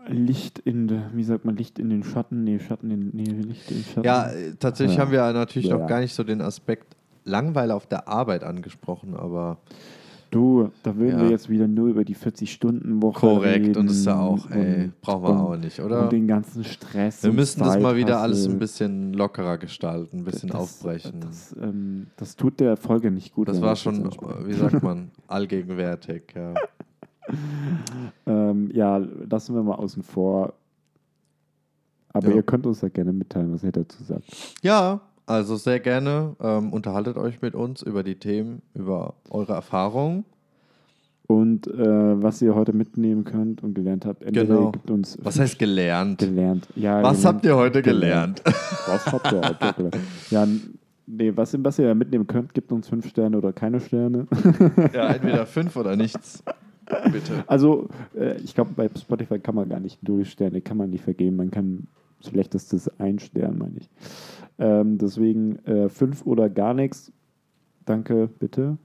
[0.07, 2.43] Licht in, wie sagt man, Licht in den Schatten?
[2.43, 4.03] Nee, Schatten in, nee, Licht in den Schatten.
[4.05, 4.29] Ja,
[4.59, 5.03] tatsächlich Ja.
[5.03, 5.77] haben wir natürlich Ja.
[5.77, 9.57] noch gar nicht so den Aspekt Langweile auf der Arbeit angesprochen, aber
[10.31, 11.23] Du, da würden Ja.
[11.23, 13.67] wir jetzt wieder nur über die 40-Stunden-Woche korrekt.
[13.67, 13.77] reden.
[13.81, 16.03] Und das ist ja auch, ey, brauchen wir auch nicht, oder?
[16.05, 17.23] Und den ganzen Stress.
[17.23, 21.21] Wir müssen das mal wieder alles ein bisschen lockerer gestalten, ein bisschen das, aufbrechen.
[21.21, 23.47] Das, ähm, das tut der Folge nicht gut.
[23.47, 24.03] Das war schon,
[24.45, 26.33] wie sagt man, allgegenwärtig.
[26.35, 26.55] Ja.
[28.27, 30.53] Ähm, ja, lassen wir mal außen vor.
[32.13, 32.35] Aber Ja.
[32.37, 34.23] ihr könnt uns ja gerne mitteilen, was ihr dazu sagt.
[34.63, 36.35] ja, also sehr gerne.
[36.41, 40.25] Ähm, unterhaltet euch mit uns über die Themen, über eure Erfahrungen.
[41.27, 44.71] Und äh, was ihr heute mitnehmen könnt und gelernt habt, entweder Genau.
[44.71, 46.19] gibt uns Was heißt gelernt?
[46.19, 46.67] gelernt.
[46.75, 48.43] Ja, Was gelernt, habt ihr heute gelernt?
[48.87, 49.97] Was habt ihr heute gelernt?
[50.29, 50.47] Ja,
[51.07, 54.27] nee, was, was ihr mitnehmen könnt, gibt uns fünf Sterne oder keine Sterne.
[54.93, 56.43] ja, entweder fünf oder nichts.
[57.11, 57.43] Bitte.
[57.47, 61.03] Also, äh, ich glaube, bei Spotify kann man gar nicht null Sterne, kann man nicht
[61.03, 61.35] vergeben.
[61.37, 61.87] Man kann
[62.21, 63.89] schlechtestes ein Stern, meine ich.
[64.57, 67.11] Ähm, deswegen äh, fünf oder gar nichts.
[67.85, 68.77] Danke, bitte.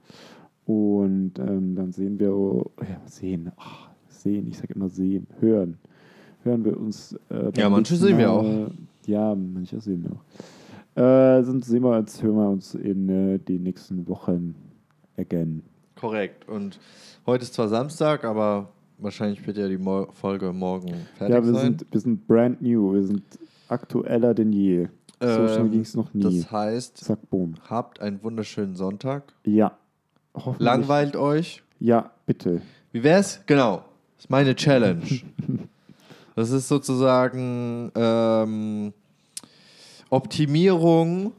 [0.65, 5.77] Und ähm, dann sehen wir, oh, ja, sehen, ach, sehen, ich sage immer sehen, hören.
[6.43, 7.17] Hören wir uns.
[7.29, 8.71] Äh, Ja, manche sehen wir Mal.
[9.05, 10.23] Ja, manche sehen wir auch.
[11.39, 14.55] Äh, sonst sehen wir uns, hören wir uns in äh, den nächsten Wochen
[15.17, 15.63] again.
[16.01, 16.49] Korrekt.
[16.49, 16.79] Und
[17.27, 21.53] heute ist zwar Samstag, aber wahrscheinlich wird ja die Mo Folge morgen fertig Ja, wir
[21.53, 21.61] sein.
[21.77, 23.21] sind, wir sind brand new, wir sind
[23.69, 24.87] aktueller denn je.
[25.19, 26.23] so schnell Ähm, ging es noch nie.
[26.23, 27.53] Das heißt, Zack, boom.
[27.69, 29.31] habt einen wunderschönen Sonntag.
[29.45, 29.77] Ja.
[30.57, 31.61] Langweilt euch.
[31.79, 32.61] Ja, bitte.
[32.91, 33.41] Wie wär's?
[33.45, 33.83] Genau.
[34.15, 35.03] Das ist meine Challenge.
[36.33, 38.93] Das ist sozusagen ähm,
[40.09, 41.33] Optimierung.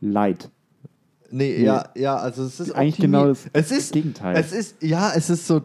[0.00, 0.50] Leid.
[1.30, 1.64] Nee, Nee.
[1.64, 4.36] ja, ja, also es ist Eigentlich genau das es ist, Gegenteil.
[4.36, 5.62] Es ist, ja, es ist so,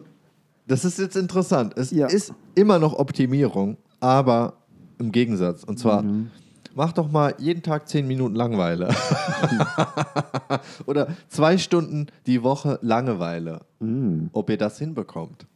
[0.66, 1.74] das ist jetzt interessant.
[1.76, 2.06] Es Ja.
[2.06, 4.54] ist immer noch Optimierung, aber
[4.98, 5.64] im Gegensatz.
[5.64, 6.30] Und zwar, Mhm.
[6.74, 8.88] mach doch mal jeden Tag zehn Minuten Langeweile.
[10.86, 13.60] Oder zwei Stunden die Woche Langeweile.
[13.80, 15.46] Mm, Ob ihr das hinbekommt.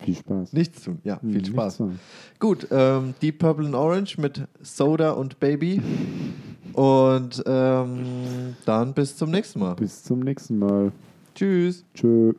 [0.00, 0.52] viel Spaß.
[0.52, 1.82] Nichts tun, ja, Hm, viel Spaß.
[2.38, 5.82] Gut, ähm, Deep Purple and Orange mit Soda und Baby.
[6.72, 9.74] Und ähm, dann bis zum nächsten Mal.
[9.74, 10.92] Bis zum nächsten Mal.
[11.34, 11.84] Tschüss.
[11.94, 12.32] Tschö.